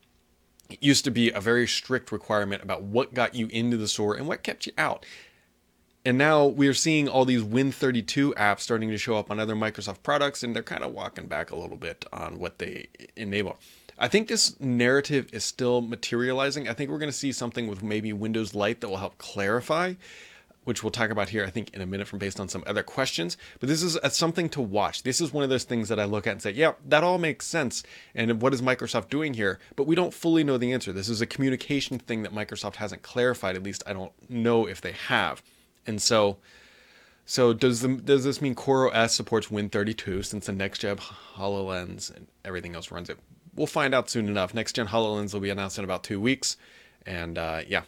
It 0.70 0.82
used 0.82 1.04
to 1.04 1.10
be 1.10 1.30
a 1.30 1.40
very 1.40 1.66
strict 1.66 2.10
requirement 2.10 2.62
about 2.62 2.82
what 2.82 3.12
got 3.12 3.34
you 3.34 3.48
into 3.48 3.76
the 3.76 3.88
store 3.88 4.14
and 4.14 4.26
what 4.26 4.42
kept 4.42 4.66
you 4.66 4.72
out. 4.78 5.04
And 6.04 6.16
now 6.16 6.46
we 6.46 6.66
are 6.66 6.74
seeing 6.74 7.08
all 7.08 7.26
these 7.26 7.42
Win32 7.42 8.32
apps 8.34 8.60
starting 8.60 8.88
to 8.88 8.96
show 8.96 9.16
up 9.16 9.30
on 9.30 9.38
other 9.38 9.54
Microsoft 9.54 10.02
products, 10.02 10.42
and 10.42 10.56
they're 10.56 10.62
kind 10.62 10.82
of 10.82 10.94
walking 10.94 11.26
back 11.26 11.50
a 11.50 11.56
little 11.56 11.76
bit 11.76 12.06
on 12.10 12.38
what 12.38 12.58
they 12.58 12.86
enable. 13.16 13.58
I 13.98 14.08
think 14.08 14.28
this 14.28 14.58
narrative 14.58 15.28
is 15.34 15.44
still 15.44 15.82
materializing. 15.82 16.70
I 16.70 16.72
think 16.72 16.88
we're 16.90 16.98
going 16.98 17.12
to 17.12 17.16
see 17.16 17.32
something 17.32 17.66
with 17.66 17.82
maybe 17.82 18.14
Windows 18.14 18.54
Lite 18.54 18.80
that 18.80 18.88
will 18.88 18.96
help 18.96 19.18
clarify 19.18 19.94
which 20.70 20.84
we'll 20.84 20.92
talk 20.92 21.10
about 21.10 21.30
here, 21.30 21.44
I 21.44 21.50
think, 21.50 21.74
in 21.74 21.80
a 21.80 21.86
minute 21.86 22.06
from 22.06 22.20
based 22.20 22.38
on 22.38 22.48
some 22.48 22.62
other 22.64 22.84
questions. 22.84 23.36
But 23.58 23.68
this 23.68 23.82
is 23.82 23.98
a, 24.04 24.08
something 24.08 24.48
to 24.50 24.60
watch. 24.60 25.02
This 25.02 25.20
is 25.20 25.32
one 25.32 25.42
of 25.42 25.50
those 25.50 25.64
things 25.64 25.88
that 25.88 25.98
I 25.98 26.04
look 26.04 26.28
at 26.28 26.30
and 26.30 26.40
say, 26.40 26.52
yeah, 26.52 26.74
that 26.86 27.02
all 27.02 27.18
makes 27.18 27.44
sense. 27.44 27.82
And 28.14 28.40
what 28.40 28.54
is 28.54 28.62
Microsoft 28.62 29.08
doing 29.08 29.34
here? 29.34 29.58
But 29.74 29.88
we 29.88 29.96
don't 29.96 30.14
fully 30.14 30.44
know 30.44 30.58
the 30.58 30.72
answer. 30.72 30.92
This 30.92 31.08
is 31.08 31.20
a 31.20 31.26
communication 31.26 31.98
thing 31.98 32.22
that 32.22 32.32
Microsoft 32.32 32.76
hasn't 32.76 33.02
clarified. 33.02 33.56
At 33.56 33.64
least 33.64 33.82
I 33.84 33.92
don't 33.92 34.12
know 34.30 34.66
if 34.66 34.80
they 34.80 34.92
have. 34.92 35.42
And 35.88 36.00
so, 36.00 36.36
so 37.26 37.52
does 37.52 37.80
the, 37.80 37.88
does 37.88 38.22
this 38.22 38.40
mean 38.40 38.54
Core 38.54 38.94
OS 38.94 39.12
supports 39.12 39.48
Win32 39.48 40.24
since 40.24 40.46
the 40.46 40.52
next 40.52 40.82
gen 40.82 40.98
Hololens 40.98 42.14
and 42.14 42.28
everything 42.44 42.76
else 42.76 42.92
runs 42.92 43.10
it? 43.10 43.18
We'll 43.56 43.66
find 43.66 43.92
out 43.92 44.08
soon 44.08 44.28
enough. 44.28 44.54
Next 44.54 44.74
gen 44.74 44.86
Hololens 44.86 45.34
will 45.34 45.40
be 45.40 45.50
announced 45.50 45.78
in 45.78 45.84
about 45.84 46.04
two 46.04 46.20
weeks, 46.20 46.56
and 47.04 47.36
uh, 47.36 47.62
yeah, 47.66 47.82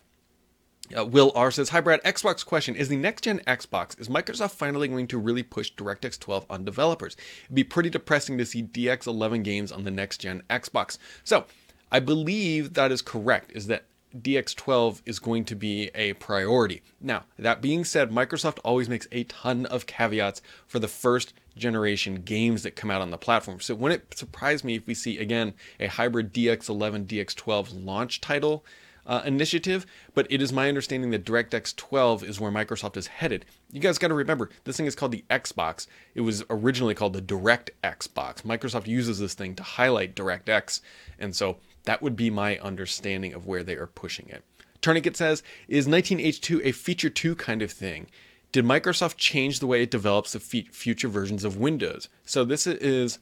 Uh, 0.95 1.05
Will 1.05 1.33
R 1.35 1.51
says, 1.51 1.71
Hi 1.71 1.81
Brad, 1.81 2.03
Xbox 2.03 2.45
question. 2.45 2.77
Is 2.77 2.89
the 2.89 2.97
next 2.97 3.23
gen 3.23 3.41
Xbox, 3.47 3.99
is 4.01 4.09
Microsoft 4.09 4.53
finally 4.53 4.89
going 4.89 5.07
to 5.09 5.19
really 5.19 5.43
push 5.43 5.73
DirectX 5.75 6.19
12 6.19 6.47
on 6.51 6.65
developers? 6.65 7.17
It'd 7.45 7.55
be 7.55 7.65
pretty 7.65 7.91
depressing 7.91 8.39
to 8.39 8.47
see 8.47 8.63
DX 8.63 9.07
11 9.07 9.43
games 9.43 9.73
on 9.73 9.85
the 9.85 9.91
next 9.91 10.19
gen 10.19 10.43
Xbox. 10.51 10.99
So, 11.25 11.47
I 11.91 12.01
believe 12.01 12.75
that 12.75 12.91
is 12.91 13.03
correct, 13.03 13.53
is 13.53 13.67
that 13.67 13.85
DX12 14.17 15.03
is 15.07 15.19
going 15.19 15.45
to 15.47 15.55
be 15.55 15.91
a 15.95 16.13
priority. 16.15 16.83
Now, 17.01 17.25
that 17.39 17.63
being 17.63 17.85
said, 17.85 18.11
Microsoft 18.11 18.59
always 18.65 18.89
makes 18.89 19.09
a 19.11 19.25
ton 19.25 19.67
of 19.67 19.87
caveats 19.87 20.43
for 20.67 20.79
the 20.79 20.89
first 20.89 21.33
generation 21.57 22.17
games 22.17 22.63
that 22.63 22.77
come 22.77 22.91
out 22.91 23.03
on 23.03 23.11
the 23.11 23.19
platform. 23.19 23.61
So, 23.61 23.75
wouldn't 23.75 24.03
it 24.03 24.19
surprise 24.19 24.65
me 24.65 24.77
if 24.77 24.87
we 24.87 24.95
see 24.95 25.19
again 25.19 25.55
a 25.81 25.87
hybrid 25.87 26.33
DX11, 26.33 27.07
DX12 27.07 27.85
launch 27.85 28.21
title 28.21 28.65
uh, 29.07 29.23
initiative, 29.25 29.87
but 30.15 30.27
it 30.31 30.41
is 30.41 30.53
my 30.53 30.69
understanding 30.69 31.11
that 31.11 31.25
DirectX 31.25 31.75
12 31.77 32.25
is 32.25 32.41
where 32.41 32.51
Microsoft 32.51 32.97
is 32.97 33.09
headed. 33.09 33.45
You 33.71 33.81
guys 33.81 33.99
got 33.99 34.09
to 34.09 34.15
remember, 34.15 34.51
this 34.65 34.77
thing 34.77 34.87
is 34.87 34.95
called 34.95 35.13
the 35.13 35.25
Xbox. 35.31 35.87
It 36.15 36.21
was 36.21 36.45
originally 36.51 36.95
called 36.95 37.13
the 37.13 37.21
Direct 37.21 37.71
Xbox. 37.83 38.43
Microsoft 38.43 38.87
uses 38.87 39.19
this 39.19 39.35
thing 39.35 39.55
to 39.57 39.63
highlight 39.63 40.15
DirectX, 40.15 40.81
and 41.19 41.35
so 41.35 41.59
that 41.85 42.03
would 42.03 42.17
be 42.17 42.31
my 42.31 42.59
understanding 42.59 43.33
of 43.33 43.47
where 43.47 43.63
they 43.63 43.75
are 43.75 43.87
pushing 43.87 44.29
it. 44.29 44.45
Tourniquet 44.81 45.17
says, 45.17 45.43
is 45.69 45.87
19H2 45.87 46.61
a 46.65 46.73
feature 46.73 47.11
2 47.11 47.37
kind 47.37 47.63
of 47.63 47.71
thing? 47.71 48.09
Did 48.51 48.65
Microsoft 48.65 49.17
change 49.17 49.61
the 49.61 49.67
way 49.67 49.83
it 49.83 49.91
develops 49.91 50.33
the 50.33 50.41
future 50.41 51.09
versions 51.09 51.45
of 51.45 51.57
Windows? 51.57 52.09
So 52.25 52.45
this 52.45 52.67
is 52.67 53.19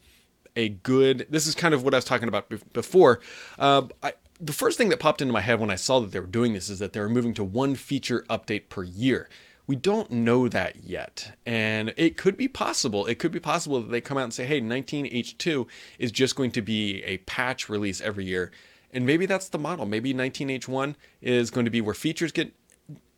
a 0.57 0.71
good. 0.71 1.27
This 1.31 1.47
is 1.47 1.55
kind 1.55 1.73
of 1.73 1.85
what 1.85 1.95
I 1.95 1.99
was 1.99 2.05
talking 2.05 2.27
about 2.27 2.53
before. 2.73 3.21
Uh, 3.57 3.83
I, 4.03 4.15
the 4.41 4.53
first 4.53 4.79
thing 4.79 4.89
that 4.89 5.01
popped 5.01 5.21
into 5.21 5.33
my 5.33 5.41
head 5.41 5.61
when 5.61 5.71
I 5.71 5.77
saw 5.77 6.01
that 6.01 6.13
they 6.13 6.21
were 6.21 6.27
doing 6.27 6.55
this 6.55 6.69
is 6.69 6.79
that 6.79 6.93
they 6.93 7.01
were 7.01 7.09
moving 7.09 7.35
to 7.35 7.45
one 7.45 7.75
feature 7.75 8.25
update 8.31 8.69
per 8.69 8.83
year. 8.83 9.29
We 9.67 9.77
don't 9.77 10.11
know 10.11 10.49
that 10.49 10.83
yet. 10.83 11.37
And 11.47 11.93
it 11.97 12.17
could 12.17 12.37
be 12.37 12.49
possible. 12.49 13.07
It 13.07 13.19
could 13.19 13.31
be 13.31 13.39
possible 13.39 13.81
that 13.81 13.91
they 13.91 14.01
come 14.01 14.19
out 14.19 14.25
and 14.25 14.35
say, 14.35 14.47
hey, 14.47 14.61
19H2 14.61 15.67
is 15.99 16.11
just 16.11 16.35
going 16.35 16.51
to 16.53 16.63
be 16.63 17.03
a 17.05 17.19
patch 17.19 17.69
release 17.69 18.01
every 18.01 18.25
year. 18.25 18.51
And 18.93 19.07
maybe 19.07 19.27
that's 19.27 19.49
the 19.49 19.59
model. 19.59 19.87
Maybe 19.87 20.13
19H1 20.13 20.97
is 21.21 21.51
going 21.51 21.67
to 21.67 21.71
be 21.71 21.81
where 21.81 21.95
features 21.95 22.33
get 22.33 22.53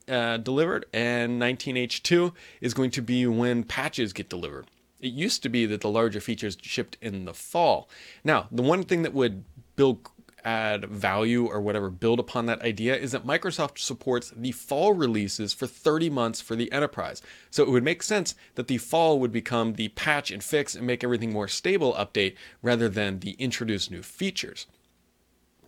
uh, 0.09 0.37
delivered, 0.37 0.85
and 0.93 1.41
19H2 1.41 2.33
is 2.61 2.75
going 2.75 2.91
to 2.91 3.01
be 3.01 3.27
when 3.27 3.65
patches 3.65 4.13
get 4.13 4.29
delivered. 4.29 4.67
It 5.01 5.13
used 5.13 5.43
to 5.45 5.49
be 5.49 5.65
that 5.67 5.81
the 5.81 5.89
larger 5.89 6.21
features 6.21 6.59
shipped 6.61 6.97
in 7.01 7.25
the 7.25 7.35
fall. 7.35 7.89
Now, 8.23 8.49
the 8.51 8.63
one 8.63 8.83
thing 8.83 9.03
that 9.03 9.15
would 9.15 9.45
build 9.77 10.09
add 10.45 10.85
value 10.85 11.47
or 11.47 11.61
whatever, 11.61 11.91
build 11.91 12.19
upon 12.19 12.47
that 12.47 12.63
idea 12.63 12.97
is 12.97 13.13
that 13.13 13.27
Microsoft 13.27 13.79
supports 13.79 14.33
the 14.37 14.53
fall 14.53 14.93
releases 14.93 15.53
for 15.53 15.67
30 15.67 16.11
months 16.11 16.41
for 16.41 16.57
the 16.57 16.71
enterprise. 16.73 17.23
So 17.51 17.63
it 17.63 17.71
would 17.71 17.85
make 17.85 18.03
sense 18.03 18.35
that 18.55 18.69
the 18.69 18.79
fall 18.79 19.19
would 19.21 19.33
become 19.33 19.75
the 19.75 19.89
patch 19.89 20.31
and 20.31 20.43
fix 20.43 20.75
and 20.75 20.87
make 20.87 21.05
everything 21.05 21.33
more 21.33 21.49
stable 21.49 21.95
update 21.95 22.35
rather 22.63 22.89
than 22.89 23.21
the 23.21 23.33
introduce 23.33 23.91
new 23.91 24.03
features. 24.03 24.67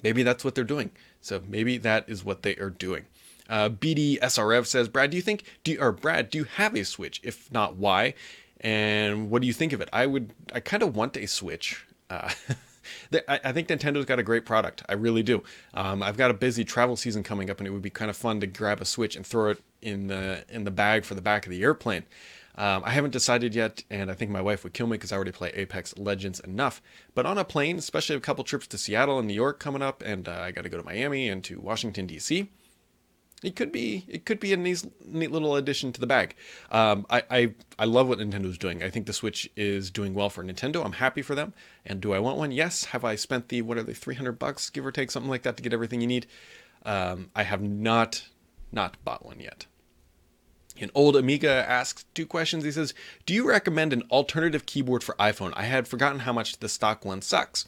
Maybe 0.02 0.22
that's 0.22 0.44
what 0.44 0.54
they're 0.54 0.64
doing. 0.64 0.90
So 1.20 1.42
maybe 1.48 1.78
that 1.78 2.08
is 2.08 2.24
what 2.24 2.42
they 2.42 2.54
are 2.56 2.70
doing. 2.70 3.06
Uh, 3.48 3.68
BDSRF 3.68 4.66
says, 4.66 4.88
Brad, 4.88 5.10
do 5.10 5.16
you 5.16 5.22
think, 5.22 5.44
do 5.64 5.72
you, 5.72 5.80
or 5.80 5.92
Brad, 5.92 6.30
do 6.30 6.38
you 6.38 6.44
have 6.44 6.74
a 6.74 6.84
Switch? 6.84 7.20
If 7.22 7.50
not, 7.52 7.76
why? 7.76 8.14
And 8.60 9.30
what 9.30 9.42
do 9.42 9.46
you 9.46 9.52
think 9.52 9.72
of 9.72 9.80
it? 9.80 9.88
I 9.92 10.06
would, 10.06 10.32
I 10.52 10.60
kind 10.60 10.82
of 10.82 10.96
want 10.96 11.16
a 11.16 11.26
Switch. 11.26 11.86
Uh, 12.08 12.30
I 13.28 13.52
think 13.52 13.68
Nintendo's 13.68 14.04
got 14.04 14.18
a 14.18 14.22
great 14.22 14.44
product. 14.44 14.82
I 14.88 14.94
really 14.94 15.22
do. 15.22 15.42
Um, 15.72 16.02
I've 16.02 16.16
got 16.16 16.30
a 16.30 16.34
busy 16.34 16.64
travel 16.64 16.96
season 16.96 17.22
coming 17.22 17.50
up, 17.50 17.58
and 17.58 17.66
it 17.66 17.70
would 17.70 17.82
be 17.82 17.90
kind 17.90 18.10
of 18.10 18.16
fun 18.16 18.40
to 18.40 18.46
grab 18.46 18.80
a 18.80 18.84
Switch 18.84 19.16
and 19.16 19.26
throw 19.26 19.50
it 19.50 19.62
in 19.82 20.06
the 20.08 20.44
in 20.48 20.64
the 20.64 20.70
bag 20.70 21.04
for 21.04 21.14
the 21.14 21.22
back 21.22 21.46
of 21.46 21.50
the 21.50 21.62
airplane. 21.62 22.04
Um, 22.56 22.82
I 22.84 22.90
haven't 22.90 23.10
decided 23.10 23.54
yet, 23.54 23.82
and 23.90 24.10
I 24.10 24.14
think 24.14 24.30
my 24.30 24.40
wife 24.40 24.62
would 24.62 24.74
kill 24.74 24.86
me 24.86 24.96
because 24.96 25.10
I 25.10 25.16
already 25.16 25.32
play 25.32 25.50
Apex 25.54 25.96
Legends 25.98 26.38
enough. 26.40 26.80
But 27.14 27.26
on 27.26 27.36
a 27.36 27.44
plane, 27.44 27.78
especially 27.78 28.14
a 28.14 28.20
couple 28.20 28.44
trips 28.44 28.68
to 28.68 28.78
Seattle 28.78 29.18
and 29.18 29.26
New 29.26 29.34
York 29.34 29.58
coming 29.58 29.82
up, 29.82 30.02
and 30.02 30.28
uh, 30.28 30.38
I 30.40 30.52
got 30.52 30.62
to 30.62 30.68
go 30.68 30.76
to 30.76 30.84
Miami 30.84 31.28
and 31.28 31.42
to 31.44 31.58
Washington 31.60 32.06
D.C 32.06 32.50
it 33.42 33.56
could 33.56 33.72
be 33.72 34.04
it 34.08 34.24
could 34.24 34.40
be 34.40 34.52
a 34.52 34.56
nice 34.56 34.86
neat 35.04 35.30
little 35.30 35.56
addition 35.56 35.92
to 35.92 36.00
the 36.00 36.06
bag. 36.06 36.34
Um, 36.70 37.06
I, 37.10 37.22
I 37.30 37.54
I 37.78 37.84
love 37.84 38.08
what 38.08 38.18
Nintendo's 38.18 38.58
doing. 38.58 38.82
I 38.82 38.90
think 38.90 39.06
the 39.06 39.12
Switch 39.12 39.48
is 39.56 39.90
doing 39.90 40.14
well 40.14 40.30
for 40.30 40.42
Nintendo. 40.42 40.84
I'm 40.84 40.92
happy 40.92 41.22
for 41.22 41.34
them. 41.34 41.52
And 41.84 42.00
do 42.00 42.12
I 42.14 42.18
want 42.18 42.38
one? 42.38 42.52
Yes. 42.52 42.84
Have 42.86 43.04
I 43.04 43.16
spent 43.16 43.48
the 43.48 43.62
what 43.62 43.76
are 43.76 43.82
they 43.82 43.92
300 43.92 44.38
bucks 44.38 44.70
give 44.70 44.86
or 44.86 44.92
take 44.92 45.10
something 45.10 45.30
like 45.30 45.42
that 45.42 45.56
to 45.56 45.62
get 45.62 45.72
everything 45.74 46.00
you 46.00 46.06
need? 46.06 46.26
Um, 46.84 47.30
I 47.34 47.42
have 47.42 47.62
not 47.62 48.28
not 48.72 48.96
bought 49.04 49.24
one 49.24 49.40
yet. 49.40 49.66
An 50.80 50.90
old 50.94 51.14
Amiga 51.14 51.64
asks 51.68 52.04
two 52.14 52.26
questions. 52.26 52.64
He 52.64 52.72
says, 52.72 52.94
"Do 53.26 53.34
you 53.34 53.46
recommend 53.46 53.92
an 53.92 54.02
alternative 54.10 54.66
keyboard 54.66 55.04
for 55.04 55.14
iPhone? 55.16 55.52
I 55.54 55.64
had 55.64 55.86
forgotten 55.86 56.20
how 56.20 56.32
much 56.32 56.58
the 56.58 56.68
stock 56.68 57.04
one 57.04 57.22
sucks." 57.22 57.66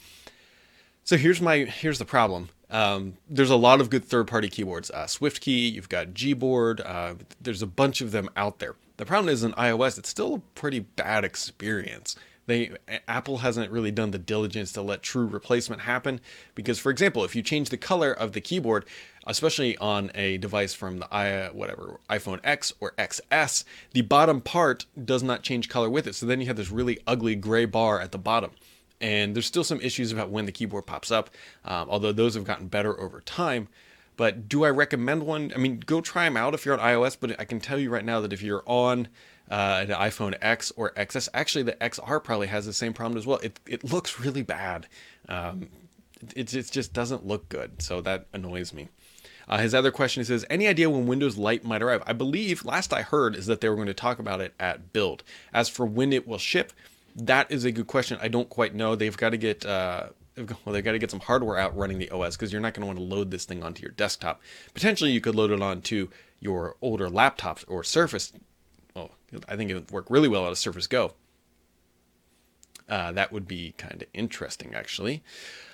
So 1.05 1.17
here's 1.17 1.41
my 1.41 1.59
here's 1.59 1.99
the 2.01 2.05
problem. 2.05 2.49
Um, 2.71 3.15
there's 3.29 3.51
a 3.51 3.57
lot 3.57 3.81
of 3.81 3.91
good 3.91 4.05
third-party 4.05 4.49
keyboards. 4.49 4.91
Uh, 4.91 5.05
SwiftKey, 5.05 5.73
you've 5.73 5.89
got 5.89 6.09
Gboard. 6.09 6.81
Uh, 6.85 7.15
there's 7.41 7.63
a 7.63 7.67
bunch 7.67 8.01
of 8.01 8.11
them 8.13 8.29
out 8.37 8.59
there. 8.59 8.75
The 8.97 9.07
problem 9.07 9.33
is 9.33 9.45
in 9.45 9.53
iOS, 9.53 9.99
it's 9.99 10.09
still 10.09 10.35
a 10.35 10.39
pretty 10.59 10.81
bad 10.81 11.25
experience. 11.25 12.17
They 12.47 12.71
Apple 13.09 13.39
hasn't 13.39 13.73
really 13.73 13.91
done 13.91 14.13
the 14.13 14.19
diligence 14.19 14.73
to 14.73 14.83
let 14.83 15.03
true 15.03 15.27
replacement 15.27 15.83
happen 15.83 16.21
because, 16.55 16.79
for 16.79 16.91
example, 16.91 17.25
if 17.25 17.35
you 17.35 17.43
change 17.43 17.71
the 17.71 17.77
color 17.77 18.13
of 18.13 18.33
the 18.33 18.41
keyboard, 18.41 18.85
especially 19.27 19.77
on 19.79 20.13
a 20.15 20.39
device 20.39 20.73
from 20.73 20.99
the 21.01 21.13
i 21.13 21.49
whatever 21.49 21.99
iPhone 22.09 22.39
X 22.45 22.73
or 22.79 22.93
XS, 22.93 23.65
the 23.93 24.03
bottom 24.03 24.41
part 24.41 24.87
does 25.03 25.25
not 25.25 25.43
change 25.43 25.69
color 25.69 25.91
with 25.91 26.07
it. 26.07 26.15
So 26.15 26.25
then 26.25 26.41
you 26.41 26.47
have 26.47 26.57
this 26.57 26.71
really 26.71 27.01
ugly 27.07 27.35
gray 27.35 27.65
bar 27.65 28.01
at 28.01 28.13
the 28.13 28.19
bottom 28.19 28.53
and 29.01 29.35
there's 29.35 29.47
still 29.47 29.65
some 29.65 29.81
issues 29.81 30.13
about 30.13 30.31
when 30.31 30.47
the 30.47 30.53
keyboard 30.53 30.87
pops 30.87 31.11
up, 31.11 31.31
um, 31.65 31.89
although 31.91 32.13
those 32.13 32.35
have 32.35 32.45
gotten 32.45 32.69
better 32.69 32.99
over 32.99 33.21
time. 33.21 33.69
But 34.17 34.49
do 34.49 34.65
I 34.65 34.71
recommend 34.71 35.25
one? 35.25 35.53
I 35.55 35.59
mean, 35.59 35.81
go 35.81 36.01
try 36.01 36.25
them 36.25 36.37
out 36.37 36.55
if 36.55 36.65
you're 36.65 36.79
on 36.79 36.81
iOS. 36.81 37.17
But 37.19 37.39
I 37.39 37.45
can 37.45 37.61
tell 37.61 37.79
you 37.79 37.91
right 37.91 38.05
now 38.05 38.21
that 38.21 38.33
if 38.33 38.43
you're 38.43 38.63
on 38.67 39.09
uh, 39.51 39.85
an 39.87 39.95
iPhone 39.95 40.35
X 40.41 40.73
or 40.77 40.93
XS, 40.93 41.29
actually 41.35 41.65
the 41.65 41.73
XR 41.73 42.23
probably 42.23 42.47
has 42.47 42.67
the 42.67 42.73
same 42.73 42.93
problem 42.93 43.19
as 43.19 43.27
well. 43.27 43.39
It 43.39 43.61
it 43.67 43.85
looks 43.85 44.19
really 44.21 44.43
bad. 44.43 44.87
Um, 45.29 45.69
it, 46.35 46.55
it 46.55 46.71
just 46.71 46.93
doesn't 46.95 47.27
look 47.27 47.49
good, 47.49 47.83
so 47.83 48.01
that 48.01 48.27
annoys 48.33 48.73
me. 48.73 48.89
Uh, 49.49 49.59
his 49.59 49.75
other 49.75 49.93
question 49.93 50.23
is, 50.23 50.47
any 50.51 50.67
idea 50.67 50.91
when 50.91 51.07
Windows 51.07 51.37
Lite 51.37 51.65
might 51.65 51.83
arrive? 51.83 52.03
I 52.07 52.13
believe 52.15 52.65
last 52.65 52.93
I 52.93 53.03
heard 53.03 53.37
is 53.37 53.47
that 53.47 53.61
they 53.61 53.69
were 53.69 53.77
going 53.77 53.87
to 53.87 53.95
talk 53.95 54.19
about 54.19 54.41
it 54.41 54.55
at 54.59 54.93
Build. 54.93 55.23
As 55.53 55.69
for 55.69 55.87
when 55.87 56.13
it 56.13 56.27
will 56.27 56.39
ship, 56.39 56.73
that 57.17 57.51
is 57.51 57.65
a 57.65 57.73
good 57.73 57.87
question. 57.87 58.19
I 58.21 58.29
don't 58.29 58.49
quite 58.49 58.75
know. 58.75 58.95
They've 58.95 59.17
got 59.17 59.31
to 59.31 59.37
get 59.37 59.65
uh, 59.65 60.09
well, 60.37 60.73
they've 60.73 60.85
got 60.85 60.93
to 60.93 60.99
get 60.99 61.11
some 61.11 61.21
hardware 61.21 61.59
out 61.59 61.77
running 61.77 61.99
the 61.99 62.11
OS 62.11 62.37
because 62.37 62.53
you're 62.53 62.61
not 62.61 62.75
going 62.75 62.83
to 62.83 62.87
want 62.87 62.99
to 62.99 63.05
load 63.05 63.31
this 63.31 63.45
thing 63.45 63.63
onto 63.63 63.83
your 63.83 63.93
desktop. 63.93 64.41
Potentially, 64.75 65.11
you 65.11 65.21
could 65.21 65.35
load 65.35 65.51
it 65.51 65.63
onto 65.63 66.09
your 66.41 66.77
older 66.83 67.09
laptops 67.09 67.65
or 67.69 67.83
Surface. 67.83 68.33
Well, 68.95 69.11
I 69.49 69.57
think 69.57 69.71
it 69.71 69.75
would 69.75 69.91
work 69.91 70.07
really 70.11 70.29
well 70.29 70.45
on 70.45 70.53
a 70.53 70.57
Surface 70.57 70.87
Go. 70.87 71.15
Uh, 72.89 73.13
that 73.13 73.33
would 73.33 73.49
be 73.49 73.75
kind 73.79 74.03
of 74.03 74.09
interesting, 74.13 74.75
actually. 74.75 75.23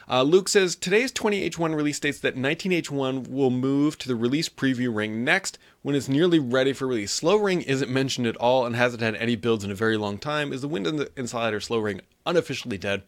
Uh, 0.08 0.22
Luke 0.22 0.48
says 0.48 0.74
today's 0.74 1.12
20H1 1.12 1.74
release 1.74 1.96
states 1.96 2.18
that 2.20 2.36
19H1 2.36 3.28
will 3.28 3.50
move 3.50 3.98
to 3.98 4.08
the 4.08 4.16
release 4.16 4.48
preview 4.48 4.94
ring 4.94 5.24
next 5.24 5.58
when 5.82 5.94
it's 5.94 6.08
nearly 6.08 6.38
ready 6.38 6.72
for 6.72 6.86
release. 6.86 7.12
Slow 7.12 7.36
ring 7.36 7.62
isn't 7.62 7.90
mentioned 7.90 8.26
at 8.26 8.36
all 8.36 8.66
and 8.66 8.76
hasn't 8.76 9.02
had 9.02 9.14
any 9.16 9.36
builds 9.36 9.64
in 9.64 9.70
a 9.70 9.76
very 9.76 9.96
long 9.96 10.18
time. 10.18 10.52
Is 10.52 10.60
the 10.60 10.68
Windows 10.68 11.08
Insider 11.16 11.60
slow 11.60 11.78
ring 11.78 12.00
unofficially 12.26 12.78
dead? 12.78 13.02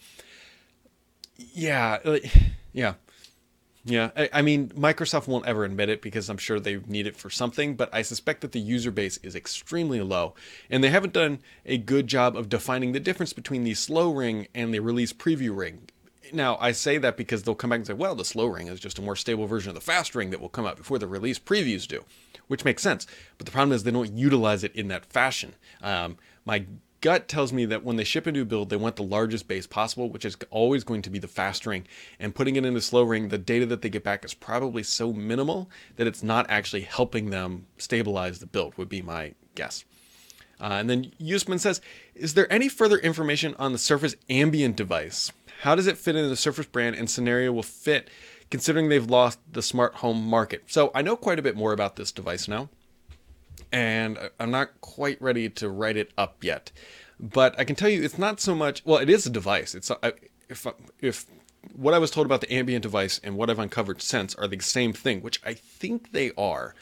Yeah, 1.36 1.98
yeah. 2.72 2.94
Yeah, 3.86 4.12
I, 4.16 4.30
I, 4.32 4.42
mean, 4.42 4.70
Microsoft 4.70 5.28
won't 5.28 5.44
ever 5.44 5.62
admit 5.62 5.90
it 5.90 6.00
because 6.00 6.30
I'm 6.30 6.38
sure 6.38 6.58
they 6.58 6.78
need 6.86 7.06
it 7.06 7.16
for 7.16 7.28
something, 7.28 7.76
but 7.76 7.90
I 7.92 8.00
suspect 8.00 8.40
that 8.40 8.52
the 8.52 8.60
user 8.60 8.90
base 8.90 9.18
is 9.18 9.36
extremely 9.36 10.00
low, 10.00 10.34
and 10.70 10.82
they 10.82 10.88
haven't 10.88 11.12
done 11.12 11.40
a 11.66 11.76
good 11.76 12.06
job 12.06 12.34
of 12.34 12.48
defining 12.48 12.92
the 12.92 13.00
difference 13.00 13.34
between 13.34 13.62
the 13.62 13.74
slow 13.74 14.10
ring 14.10 14.48
and 14.54 14.72
the 14.72 14.80
release 14.80 15.12
preview 15.12 15.54
ring. 15.54 15.90
Now, 16.33 16.57
I 16.61 16.73
say 16.73 16.99
that 16.99 17.16
because 17.16 17.43
they'll 17.43 17.54
come 17.54 17.71
back 17.71 17.78
and 17.78 17.87
say, 17.87 17.93
well, 17.93 18.14
the 18.14 18.25
slow 18.25 18.47
ring 18.47 18.69
is 18.69 18.81
just 18.81 18.99
a 18.99 19.02
more 19.02 19.16
stable 19.16 19.47
version 19.47 19.71
of 19.71 19.75
the 19.75 19.81
fast 19.81 20.14
ring 20.14 20.31
that 20.31 20.40
will 20.40 20.49
come 20.49 20.66
out 20.66 20.76
before 20.76 20.99
the 20.99 21.07
release 21.07 21.38
previews 21.38 21.87
do, 21.87 22.04
which 22.47 22.64
makes 22.64 22.83
sense. 22.83 23.07
But 23.37 23.47
the 23.47 23.52
problem 23.52 23.73
is 23.73 23.83
they 23.83 23.90
don't 23.90 24.16
utilize 24.16 24.64
it 24.64 24.75
in 24.75 24.88
that 24.88 25.07
fashion. 25.07 25.54
Um, 25.83 26.16
my 26.45 26.66
gut 27.00 27.28
tells 27.28 27.52
me 27.52 27.66
that 27.66 27.85
when 27.85 27.97
they 27.97 28.04
ship 28.04 28.26
a 28.26 28.33
new 28.33 28.47
build, 28.47 28.71
they 28.71 28.76
want 28.76 28.97
the 28.97 29.02
largest 29.02 29.47
base 29.47 29.66
possible, 29.66 30.09
which 30.09 30.25
is 30.25 30.38
always 30.50 30.85
going 30.85 31.02
to 31.02 31.11
be 31.11 31.19
the 31.19 31.28
fast 31.28 31.66
ring. 31.66 31.87
And 32.19 32.35
putting 32.35 32.57
it 32.57 32.64
in 32.64 32.73
the 32.73 32.81
slow 32.81 33.02
ring, 33.02 33.28
the 33.28 33.37
data 33.37 33.66
that 33.66 33.83
they 33.83 33.90
get 33.90 34.04
back 34.04 34.25
is 34.25 34.33
probably 34.33 34.83
so 34.83 35.12
minimal 35.12 35.69
that 35.97 36.07
it's 36.07 36.23
not 36.23 36.47
actually 36.49 36.83
helping 36.83 37.28
them 37.28 37.66
stabilize 37.76 38.38
the 38.38 38.47
build, 38.47 38.78
would 38.78 38.88
be 38.88 39.02
my 39.02 39.35
guess. 39.54 39.85
Uh, 40.61 40.78
and 40.78 40.88
then 40.88 41.12
Usman 41.21 41.59
says, 41.59 41.83
Is 42.14 42.33
there 42.33 42.50
any 42.50 42.71
further 42.71 42.97
information 42.97 43.54
on 43.59 43.73
the 43.73 43.78
Surface 43.78 44.16
Ambient 44.31 44.76
device? 44.76 45.31
How 45.62 45.75
does 45.75 45.87
it 45.87 45.96
fit 45.96 46.16
into 46.16 46.28
the 46.28 46.37
Surface 46.37 46.66
brand 46.66 46.96
and 46.96 47.08
scenario 47.08 47.52
will 47.52 47.62
fit 47.62 48.11
considering 48.50 48.88
they've 48.88 49.11
lost 49.11 49.40
the 49.50 49.62
smart 49.62 49.96
home 49.96 50.25
market. 50.26 50.62
So 50.66 50.90
I 50.94 51.02
know 51.02 51.16
quite 51.16 51.38
a 51.38 51.42
bit 51.42 51.56
more 51.56 51.73
about 51.73 51.96
this 51.96 52.12
device 52.12 52.46
now, 52.49 52.68
and 53.73 54.18
I'm 54.38 54.50
not 54.50 54.80
quite 54.80 55.20
ready 55.20 55.49
to 55.50 55.68
write 55.68 55.96
it 55.96 56.12
up 56.16 56.44
yet. 56.44 56.70
But 57.18 57.58
I 57.58 57.64
can 57.64 57.76
tell 57.76 57.88
you, 57.88 58.02
it's 58.02 58.18
not 58.18 58.40
so 58.40 58.54
much. 58.54 58.84
Well, 58.84 58.99
it 58.99 59.11
is 59.11 59.26
a 59.26 59.30
device. 59.30 59.75
It's 59.75 59.90
uh, 59.90 60.12
if 60.49 60.66
if 61.00 61.26
what 61.75 61.94
I 61.94 61.99
was 61.99 62.11
told 62.11 62.26
about 62.26 62.42
the 62.42 62.52
ambient 62.52 62.82
device 62.82 63.20
and 63.25 63.37
what 63.37 63.50
I've 63.50 63.58
uncovered 63.58 64.02
since 64.02 64.34
are 64.34 64.46
the 64.46 64.61
same 64.61 64.92
thing, 64.92 65.20
which 65.20 65.40
I 65.44 65.54
think 65.54 66.12
they 66.12 66.32
are. 66.37 66.75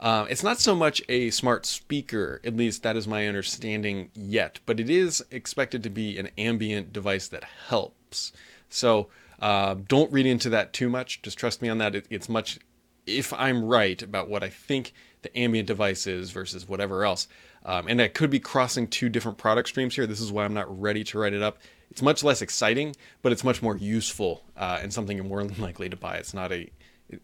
Uh, 0.00 0.26
it's 0.30 0.42
not 0.42 0.58
so 0.58 0.74
much 0.74 1.02
a 1.10 1.28
smart 1.30 1.66
speaker, 1.66 2.40
at 2.42 2.56
least 2.56 2.82
that 2.82 2.96
is 2.96 3.06
my 3.06 3.28
understanding 3.28 4.10
yet, 4.14 4.58
but 4.64 4.80
it 4.80 4.88
is 4.88 5.22
expected 5.30 5.82
to 5.82 5.90
be 5.90 6.18
an 6.18 6.30
ambient 6.38 6.90
device 6.90 7.28
that 7.28 7.44
helps. 7.68 8.32
So 8.70 9.08
uh, 9.40 9.76
don't 9.88 10.10
read 10.10 10.24
into 10.24 10.48
that 10.50 10.72
too 10.72 10.88
much. 10.88 11.20
Just 11.20 11.38
trust 11.38 11.60
me 11.60 11.68
on 11.68 11.78
that. 11.78 11.94
It, 11.94 12.06
it's 12.08 12.30
much, 12.30 12.58
if 13.06 13.30
I'm 13.34 13.62
right 13.62 14.00
about 14.00 14.30
what 14.30 14.42
I 14.42 14.48
think 14.48 14.94
the 15.20 15.36
ambient 15.38 15.68
device 15.68 16.06
is 16.06 16.30
versus 16.30 16.66
whatever 16.66 17.04
else. 17.04 17.28
Um, 17.66 17.86
and 17.86 18.00
I 18.00 18.08
could 18.08 18.30
be 18.30 18.40
crossing 18.40 18.88
two 18.88 19.10
different 19.10 19.36
product 19.36 19.68
streams 19.68 19.94
here. 19.94 20.06
This 20.06 20.20
is 20.20 20.32
why 20.32 20.46
I'm 20.46 20.54
not 20.54 20.80
ready 20.80 21.04
to 21.04 21.18
write 21.18 21.34
it 21.34 21.42
up. 21.42 21.58
It's 21.90 22.00
much 22.00 22.24
less 22.24 22.40
exciting, 22.40 22.96
but 23.20 23.32
it's 23.32 23.44
much 23.44 23.60
more 23.60 23.76
useful 23.76 24.44
uh, 24.56 24.78
and 24.80 24.90
something 24.90 25.14
you're 25.14 25.26
more 25.26 25.44
likely 25.44 25.90
to 25.90 25.96
buy. 25.96 26.16
It's 26.16 26.32
not 26.32 26.52
a, 26.52 26.70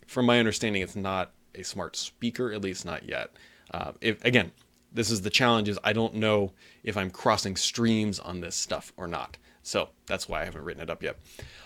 from 0.06 0.26
my 0.26 0.38
understanding, 0.38 0.82
it's 0.82 0.96
not 0.96 1.32
a 1.56 1.64
smart 1.64 1.96
speaker, 1.96 2.52
at 2.52 2.62
least 2.62 2.84
not 2.84 3.08
yet. 3.08 3.30
Uh, 3.72 3.92
if, 4.00 4.24
again, 4.24 4.52
this 4.92 5.10
is 5.10 5.22
the 5.22 5.30
challenge 5.30 5.68
is 5.68 5.78
I 5.84 5.92
don't 5.92 6.14
know 6.14 6.52
if 6.82 6.96
I'm 6.96 7.10
crossing 7.10 7.56
streams 7.56 8.18
on 8.18 8.40
this 8.40 8.54
stuff 8.54 8.92
or 8.96 9.06
not. 9.06 9.36
So 9.62 9.88
that's 10.06 10.28
why 10.28 10.42
I 10.42 10.44
haven't 10.44 10.62
written 10.62 10.82
it 10.82 10.90
up 10.90 11.02
yet. 11.02 11.16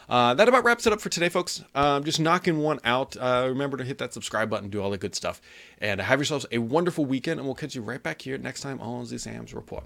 Uh, 0.08 0.32
that 0.32 0.48
about 0.48 0.64
wraps 0.64 0.86
it 0.86 0.92
up 0.92 1.02
for 1.02 1.10
today, 1.10 1.28
folks. 1.28 1.62
Uh, 1.74 2.00
just 2.00 2.18
knocking 2.18 2.58
one 2.58 2.80
out. 2.82 3.14
Uh, 3.16 3.44
remember 3.46 3.76
to 3.76 3.84
hit 3.84 3.98
that 3.98 4.14
subscribe 4.14 4.48
button, 4.48 4.70
do 4.70 4.80
all 4.80 4.90
the 4.90 4.96
good 4.98 5.14
stuff, 5.14 5.40
and 5.78 6.00
have 6.00 6.18
yourselves 6.18 6.46
a 6.50 6.58
wonderful 6.58 7.04
weekend. 7.04 7.38
And 7.38 7.46
we'll 7.46 7.54
catch 7.54 7.74
you 7.74 7.82
right 7.82 8.02
back 8.02 8.22
here 8.22 8.38
next 8.38 8.62
time 8.62 8.80
on 8.80 9.06
the 9.06 9.18
Sams 9.18 9.52
Report. 9.52 9.84